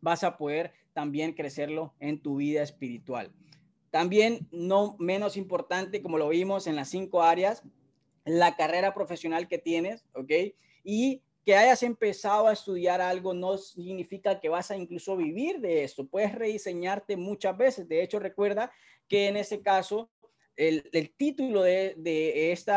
vas 0.00 0.24
a 0.24 0.36
poder 0.36 0.72
también 0.92 1.32
crecerlo 1.32 1.94
en 1.98 2.20
tu 2.20 2.36
vida 2.36 2.62
espiritual. 2.62 3.32
También, 3.90 4.48
no 4.50 4.96
menos 4.98 5.36
importante, 5.36 6.02
como 6.02 6.18
lo 6.18 6.28
vimos 6.28 6.66
en 6.66 6.76
las 6.76 6.88
cinco 6.88 7.22
áreas, 7.22 7.62
la 8.24 8.56
carrera 8.56 8.94
profesional 8.94 9.48
que 9.48 9.58
tienes, 9.58 10.04
¿ok? 10.14 10.32
Y 10.84 11.22
que 11.44 11.56
hayas 11.56 11.82
empezado 11.82 12.46
a 12.46 12.52
estudiar 12.52 13.00
algo 13.00 13.34
no 13.34 13.58
significa 13.58 14.38
que 14.38 14.48
vas 14.48 14.70
a 14.70 14.76
incluso 14.76 15.16
vivir 15.16 15.60
de 15.60 15.82
esto. 15.82 16.06
Puedes 16.06 16.34
rediseñarte 16.34 17.16
muchas 17.16 17.56
veces. 17.56 17.88
De 17.88 18.02
hecho, 18.02 18.18
recuerda 18.18 18.70
que 19.08 19.26
en 19.26 19.36
ese 19.36 19.60
caso, 19.60 20.08
el, 20.56 20.88
título 21.16 21.62
de, 21.62 21.94
de 21.96 22.52
este 22.52 22.72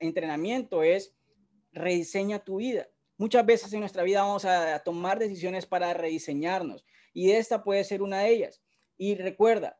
entrenamiento 0.00 0.82
es 0.82 1.14
Rediseña 1.72 2.44
tu 2.44 2.56
vida. 2.56 2.88
Muchas 3.16 3.44
veces 3.44 3.72
en 3.72 3.80
nuestra 3.80 4.02
vida 4.02 4.22
vamos 4.22 4.44
a 4.44 4.78
tomar 4.80 5.18
decisiones 5.18 5.66
para 5.66 5.92
rediseñarnos 5.92 6.84
y 7.12 7.32
esta 7.32 7.62
puede 7.62 7.84
ser 7.84 8.02
una 8.02 8.20
de 8.20 8.30
ellas. 8.30 8.62
Y 8.96 9.14
recuerda, 9.14 9.78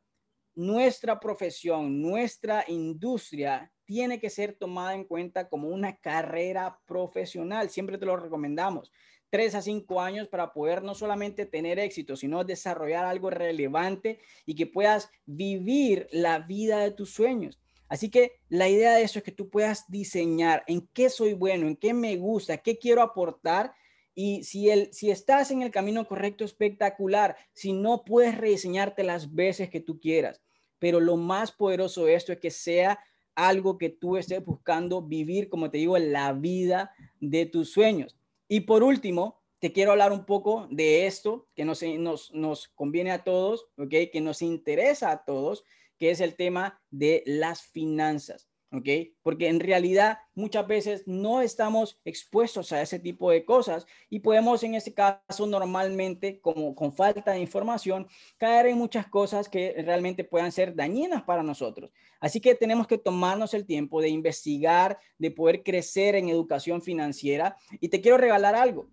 nuestra 0.55 1.20
profesión, 1.20 2.03
nuestra 2.03 2.64
industria 2.68 3.72
tiene 3.85 4.20
que 4.20 4.31
ser 4.31 4.55
tomada 4.55 4.94
en 4.94 5.05
cuenta 5.05 5.48
como 5.48 5.68
una 5.68 5.96
carrera 5.96 6.81
profesional. 6.87 7.70
Siempre 7.70 7.98
te 7.98 8.07
lo 8.07 8.16
recomendamos. 8.16 8.92
Tres 9.31 9.55
a 9.55 9.62
cinco 9.62 10.00
años 10.00 10.29
para 10.29 10.53
poder 10.53 10.83
no 10.83 10.94
solamente 10.94 11.46
tener 11.46 11.79
éxito, 11.79 12.16
sino 12.16 12.44
desarrollar 12.44 13.05
algo 13.05 13.31
relevante 13.31 14.20
y 14.44 14.55
que 14.55 14.66
puedas 14.66 15.11
vivir 15.24 16.09
la 16.11 16.40
vida 16.40 16.79
de 16.81 16.90
tus 16.90 17.12
sueños. 17.12 17.59
Así 17.90 18.09
que 18.09 18.38
la 18.48 18.68
idea 18.68 18.94
de 18.94 19.03
eso 19.03 19.18
es 19.18 19.24
que 19.24 19.33
tú 19.33 19.50
puedas 19.50 19.85
diseñar 19.90 20.62
en 20.68 20.88
qué 20.94 21.11
soy 21.11 21.35
bueno, 21.35 21.66
en 21.66 21.76
qué 21.76 21.92
me 21.92 22.16
gusta, 22.16 22.57
qué 22.57 22.79
quiero 22.79 23.03
aportar 23.03 23.74
y 24.14 24.44
si, 24.44 24.70
el, 24.70 24.92
si 24.94 25.11
estás 25.11 25.50
en 25.50 25.62
el 25.62 25.72
camino 25.72 26.07
correcto, 26.07 26.44
espectacular. 26.44 27.37
Si 27.53 27.72
no, 27.72 28.05
puedes 28.05 28.38
rediseñarte 28.38 29.03
las 29.03 29.35
veces 29.35 29.70
que 29.70 29.81
tú 29.81 29.98
quieras. 29.98 30.40
Pero 30.79 31.00
lo 31.00 31.16
más 31.16 31.50
poderoso 31.50 32.05
de 32.05 32.14
esto 32.14 32.33
es 32.33 32.38
que 32.38 32.53
sea 32.53 33.00
algo 33.35 33.76
que 33.76 33.88
tú 33.88 34.16
estés 34.16 34.44
buscando 34.44 35.03
vivir, 35.03 35.48
como 35.48 35.70
te 35.70 35.79
digo, 35.79 35.98
la 35.98 36.33
vida 36.33 36.92
de 37.20 37.46
tus 37.46 37.72
sueños. 37.72 38.16
Y 38.46 38.61
por 38.61 38.85
último, 38.85 39.40
te 39.59 39.72
quiero 39.72 39.90
hablar 39.90 40.12
un 40.12 40.24
poco 40.24 40.68
de 40.70 41.07
esto 41.07 41.48
que 41.57 41.64
nos, 41.64 41.83
nos, 41.83 42.33
nos 42.33 42.68
conviene 42.68 43.11
a 43.11 43.24
todos, 43.24 43.66
¿ok? 43.76 43.94
Que 44.12 44.20
nos 44.20 44.42
interesa 44.42 45.11
a 45.11 45.24
todos, 45.24 45.64
que 46.00 46.10
es 46.10 46.20
el 46.20 46.34
tema 46.34 46.80
de 46.90 47.22
las 47.26 47.62
finanzas. 47.62 48.50
¿ok? 48.72 48.88
Porque 49.22 49.48
en 49.48 49.60
realidad 49.60 50.18
muchas 50.34 50.66
veces 50.66 51.02
no 51.06 51.42
estamos 51.42 52.00
expuestos 52.04 52.72
a 52.72 52.80
ese 52.80 52.98
tipo 52.98 53.30
de 53.30 53.44
cosas 53.44 53.86
y 54.08 54.20
podemos 54.20 54.62
en 54.62 54.74
ese 54.74 54.94
caso 54.94 55.46
normalmente, 55.46 56.40
como 56.40 56.74
con 56.74 56.92
falta 56.92 57.32
de 57.32 57.40
información, 57.40 58.06
caer 58.38 58.66
en 58.66 58.78
muchas 58.78 59.08
cosas 59.08 59.48
que 59.48 59.74
realmente 59.84 60.24
puedan 60.24 60.52
ser 60.52 60.74
dañinas 60.74 61.22
para 61.22 61.42
nosotros. 61.42 61.90
Así 62.18 62.40
que 62.40 62.54
tenemos 62.54 62.86
que 62.86 62.98
tomarnos 62.98 63.52
el 63.52 63.66
tiempo 63.66 64.00
de 64.00 64.08
investigar, 64.08 64.98
de 65.18 65.30
poder 65.30 65.62
crecer 65.62 66.14
en 66.14 66.28
educación 66.28 66.80
financiera 66.80 67.56
y 67.80 67.88
te 67.88 68.00
quiero 68.00 68.16
regalar 68.16 68.54
algo. 68.54 68.88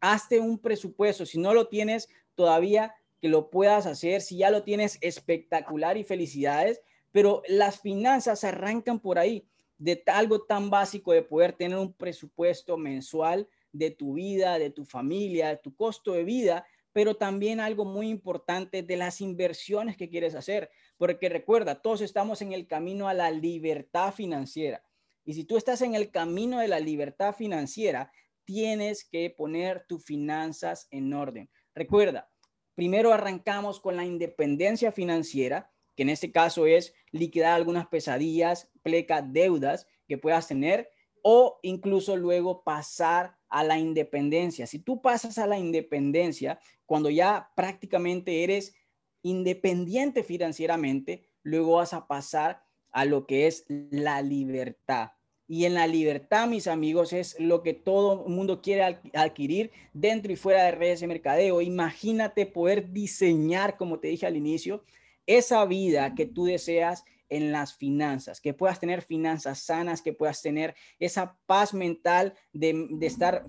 Hazte 0.00 0.40
un 0.40 0.58
presupuesto, 0.58 1.24
si 1.24 1.38
no 1.38 1.54
lo 1.54 1.68
tienes 1.68 2.08
todavía, 2.34 2.94
que 3.22 3.28
lo 3.28 3.50
puedas 3.50 3.86
hacer, 3.86 4.20
si 4.20 4.38
ya 4.38 4.50
lo 4.50 4.64
tienes 4.64 4.98
espectacular 5.00 5.96
y 5.96 6.02
felicidades, 6.02 6.82
pero 7.12 7.44
las 7.46 7.80
finanzas 7.80 8.42
arrancan 8.42 8.98
por 8.98 9.16
ahí, 9.16 9.46
de 9.78 10.02
algo 10.06 10.42
tan 10.42 10.70
básico 10.70 11.12
de 11.12 11.22
poder 11.22 11.52
tener 11.52 11.78
un 11.78 11.92
presupuesto 11.92 12.76
mensual 12.76 13.48
de 13.70 13.92
tu 13.92 14.14
vida, 14.14 14.58
de 14.58 14.70
tu 14.70 14.84
familia, 14.84 15.50
de 15.50 15.56
tu 15.58 15.72
costo 15.76 16.14
de 16.14 16.24
vida, 16.24 16.66
pero 16.92 17.14
también 17.16 17.60
algo 17.60 17.84
muy 17.84 18.08
importante 18.08 18.82
de 18.82 18.96
las 18.96 19.20
inversiones 19.20 19.96
que 19.96 20.08
quieres 20.08 20.34
hacer, 20.34 20.70
porque 20.98 21.28
recuerda, 21.28 21.80
todos 21.80 22.00
estamos 22.00 22.42
en 22.42 22.52
el 22.52 22.66
camino 22.66 23.06
a 23.06 23.14
la 23.14 23.30
libertad 23.30 24.12
financiera. 24.12 24.82
Y 25.24 25.34
si 25.34 25.44
tú 25.44 25.56
estás 25.56 25.80
en 25.82 25.94
el 25.94 26.10
camino 26.10 26.58
de 26.58 26.66
la 26.66 26.80
libertad 26.80 27.34
financiera, 27.36 28.10
tienes 28.44 29.04
que 29.04 29.30
poner 29.30 29.86
tus 29.86 30.04
finanzas 30.04 30.88
en 30.90 31.14
orden. 31.14 31.48
Recuerda, 31.72 32.31
primero 32.74 33.12
arrancamos 33.12 33.80
con 33.80 33.96
la 33.96 34.04
independencia 34.04 34.92
financiera, 34.92 35.72
que 35.96 36.02
en 36.02 36.10
este 36.10 36.32
caso 36.32 36.66
es 36.66 36.94
liquidar 37.10 37.54
algunas 37.54 37.86
pesadillas, 37.86 38.70
pleca, 38.82 39.22
deudas 39.22 39.86
que 40.08 40.18
puedas 40.18 40.48
tener 40.48 40.90
o 41.22 41.58
incluso 41.62 42.16
luego 42.16 42.64
pasar 42.64 43.38
a 43.48 43.62
la 43.62 43.78
independencia. 43.78 44.66
Si 44.66 44.78
tú 44.78 45.00
pasas 45.00 45.38
a 45.38 45.46
la 45.46 45.58
independencia, 45.58 46.58
cuando 46.86 47.10
ya 47.10 47.52
prácticamente 47.54 48.42
eres 48.42 48.74
independiente 49.22 50.24
financieramente, 50.24 51.28
luego 51.42 51.76
vas 51.76 51.92
a 51.92 52.08
pasar 52.08 52.64
a 52.90 53.04
lo 53.04 53.26
que 53.26 53.46
es 53.46 53.64
la 53.68 54.20
libertad. 54.22 55.12
Y 55.52 55.66
en 55.66 55.74
la 55.74 55.86
libertad, 55.86 56.48
mis 56.48 56.66
amigos, 56.66 57.12
es 57.12 57.38
lo 57.38 57.62
que 57.62 57.74
todo 57.74 58.26
mundo 58.26 58.62
quiere 58.62 59.00
adquirir 59.12 59.70
dentro 59.92 60.32
y 60.32 60.36
fuera 60.36 60.64
de 60.64 60.70
redes 60.70 61.00
de 61.00 61.06
mercadeo. 61.06 61.60
Imagínate 61.60 62.46
poder 62.46 62.90
diseñar, 62.90 63.76
como 63.76 63.98
te 63.98 64.08
dije 64.08 64.24
al 64.24 64.38
inicio, 64.38 64.82
esa 65.26 65.62
vida 65.66 66.14
que 66.14 66.24
tú 66.24 66.46
deseas 66.46 67.04
en 67.28 67.52
las 67.52 67.74
finanzas, 67.74 68.40
que 68.40 68.54
puedas 68.54 68.80
tener 68.80 69.02
finanzas 69.02 69.58
sanas, 69.58 70.00
que 70.00 70.14
puedas 70.14 70.40
tener 70.40 70.74
esa 70.98 71.36
paz 71.44 71.74
mental 71.74 72.32
de, 72.54 72.88
estar 73.02 73.44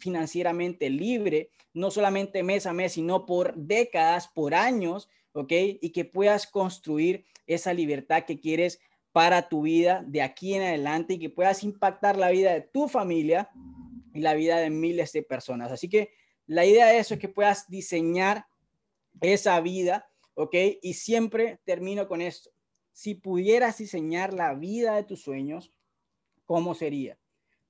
financieramente 0.00 0.90
libre, 0.90 1.48
no 1.72 1.90
solamente 1.90 2.42
mes 2.42 2.66
a 2.66 2.74
mes, 2.74 2.92
sino 2.92 3.24
por 3.24 3.54
décadas, 3.56 4.28
por 4.28 4.54
años, 4.54 5.08
¿ok? 5.32 5.52
Y 5.80 5.92
que 5.92 6.04
puedas 6.04 6.46
construir 6.46 7.24
esa 7.46 7.72
libertad 7.72 8.24
que 8.26 8.38
quieres 8.38 8.80
para 9.12 9.48
tu 9.48 9.62
vida 9.62 10.02
de 10.06 10.22
aquí 10.22 10.54
en 10.54 10.62
adelante 10.62 11.14
y 11.14 11.18
que 11.18 11.30
puedas 11.30 11.62
impactar 11.64 12.16
la 12.16 12.30
vida 12.30 12.52
de 12.52 12.62
tu 12.62 12.88
familia 12.88 13.50
y 14.14 14.20
la 14.20 14.34
vida 14.34 14.58
de 14.58 14.70
miles 14.70 15.12
de 15.12 15.22
personas. 15.22 15.70
Así 15.70 15.88
que 15.88 16.10
la 16.46 16.64
idea 16.64 16.86
de 16.86 16.98
eso 16.98 17.14
es 17.14 17.20
que 17.20 17.28
puedas 17.28 17.68
diseñar 17.68 18.46
esa 19.20 19.60
vida 19.60 20.08
¿ok? 20.34 20.54
Y 20.82 20.94
siempre 20.94 21.60
termino 21.64 22.08
con 22.08 22.20
esto. 22.20 22.50
Si 22.92 23.14
pudieras 23.14 23.78
diseñar 23.78 24.34
la 24.34 24.54
vida 24.54 24.96
de 24.96 25.04
tus 25.04 25.22
sueños, 25.22 25.72
¿cómo 26.44 26.74
sería? 26.74 27.18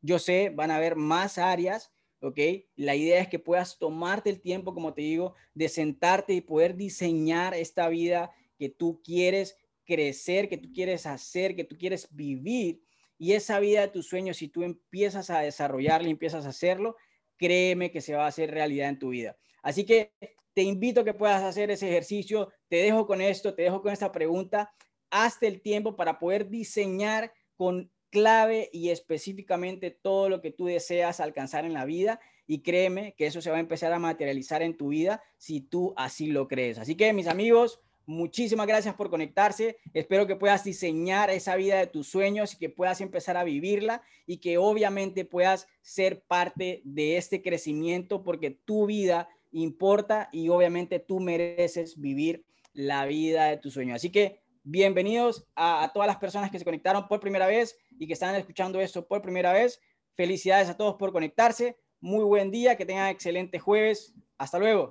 Yo 0.01 0.19
sé, 0.19 0.51
van 0.51 0.71
a 0.71 0.77
haber 0.77 0.97
más 0.97 1.39
áreas, 1.39 1.93
¿ok? 2.21 2.39
La 2.77 2.97
idea 2.97 3.21
es 3.21 3.29
que 3.29 3.39
puedas 3.39 3.79
tomarte 3.79 4.31
el 4.31 4.41
tiempo, 4.41 4.75
como 4.75 4.95
te 4.95 5.03
digo, 5.03 5.35
de 5.55 5.69
sentarte 5.69 6.33
y 6.33 6.41
poder 6.41 6.77
diseñar 6.77 7.55
esta 7.55 7.89
vida 7.89 8.33
que 8.59 8.69
tú 8.69 9.01
quieres 9.05 9.57
crecer, 9.85 10.49
que 10.49 10.59
tú 10.59 10.73
quieres 10.73 11.07
hacer, 11.07 11.55
que 11.57 11.65
tú 11.65 11.77
quieres 11.77 12.09
vivir. 12.11 12.83
Y 13.19 13.33
esa 13.33 13.61
vida 13.61 13.83
de 13.83 13.89
tus 13.89 14.09
sueños, 14.09 14.37
si 14.37 14.49
tú 14.49 14.63
empiezas 14.63 15.31
a 15.31 15.41
desarrollarla, 15.41 16.09
empiezas 16.09 16.47
a 16.47 16.51
hacerlo, 16.51 16.97
créeme 17.37 17.91
que 17.91 18.01
se 18.01 18.15
va 18.15 18.25
a 18.25 18.29
hacer 18.29 18.51
realidad 18.51 18.89
en 18.89 18.99
tu 18.99 19.11
vida. 19.11 19.37
Así 19.63 19.85
que 19.85 20.13
te 20.55 20.63
invito 20.63 21.01
a 21.01 21.05
que 21.05 21.15
puedas 21.15 21.43
hacer 21.43 21.71
ese 21.71 21.89
ejercicio. 21.89 22.53
Te 22.69 22.77
dejo 22.77 23.07
con 23.07 23.21
esto, 23.21 23.55
te 23.55 23.63
dejo 23.63 23.81
con 23.83 23.93
esta 23.93 24.13
pregunta. 24.13 24.73
Hazte 25.11 25.47
el 25.47 25.61
tiempo 25.61 25.97
para 25.97 26.19
poder 26.19 26.49
diseñar 26.49 27.33
con 27.57 27.91
clave 28.11 28.69
y 28.73 28.91
específicamente 28.91 29.91
todo 29.91 30.29
lo 30.29 30.43
que 30.43 30.51
tú 30.51 30.67
deseas 30.67 31.21
alcanzar 31.21 31.65
en 31.65 31.73
la 31.73 31.87
vida 31.87 32.21
y 32.47 32.63
créeme 32.63 33.15
que 33.17 33.27
eso 33.27 33.41
se 33.41 33.51
va 33.51 33.57
a 33.57 33.61
empezar 33.61 33.93
a 33.93 33.99
materializar 33.99 34.63
en 34.63 34.77
tu 34.77 34.89
vida 34.89 35.23
si 35.39 35.63
tú 35.63 35.95
así 35.97 36.27
lo 36.27 36.49
crees. 36.49 36.79
Así 36.79 36.95
que 36.95 37.13
mis 37.15 37.27
amigos, 37.27 37.81
muchísimas 38.07 38.67
gracias 38.67 38.95
por 38.95 39.11
conectarse. 39.11 39.79
Espero 39.95 40.27
que 40.27 40.37
puedas 40.37 40.65
diseñar 40.65 41.31
esa 41.31 41.57
vida 41.57 41.79
de 41.79 41.87
tus 41.87 42.09
sueños 42.09 42.55
y 42.55 42.59
que 42.59 42.69
puedas 42.69 43.01
empezar 43.01 43.37
a 43.37 43.45
vivirla 43.45 44.03
y 44.27 44.39
que 44.39 44.59
obviamente 44.59 45.25
puedas 45.25 45.67
ser 45.81 46.23
parte 46.23 46.83
de 46.85 47.17
este 47.17 47.43
crecimiento 47.43 48.23
porque 48.23 48.51
tu 48.51 48.87
vida 48.87 49.29
importa 49.53 50.29
y 50.33 50.49
obviamente 50.49 50.99
tú 50.99 51.21
mereces 51.21 52.01
vivir 52.01 52.45
la 52.73 53.05
vida 53.07 53.47
de 53.47 53.59
tu 53.59 53.71
sueño. 53.71 53.95
Así 53.95 54.11
que 54.11 54.41
bienvenidos 54.65 55.47
a, 55.55 55.91
todas 55.93 56.07
las 56.07 56.17
personas 56.17 56.51
que 56.51 56.59
se 56.59 56.65
conectaron 56.65 57.09
por 57.09 57.21
primera 57.21 57.47
vez 57.47 57.77
y 57.99 58.07
que 58.07 58.13
están 58.13 58.35
escuchando 58.35 58.81
esto 58.81 59.07
por 59.07 59.23
primera 59.23 59.53
vez. 59.53 59.81
Felicidades 60.15 60.69
a 60.69 60.77
todos 60.77 60.97
por 60.97 61.13
conectarse. 61.13 61.77
Muy 62.01 62.25
buen 62.25 62.51
día, 62.51 62.77
que 62.77 62.87
tengan 62.87 63.09
excelente 63.09 63.59
jueves. 63.59 64.15
Hasta 64.39 64.59
luego. 64.59 64.89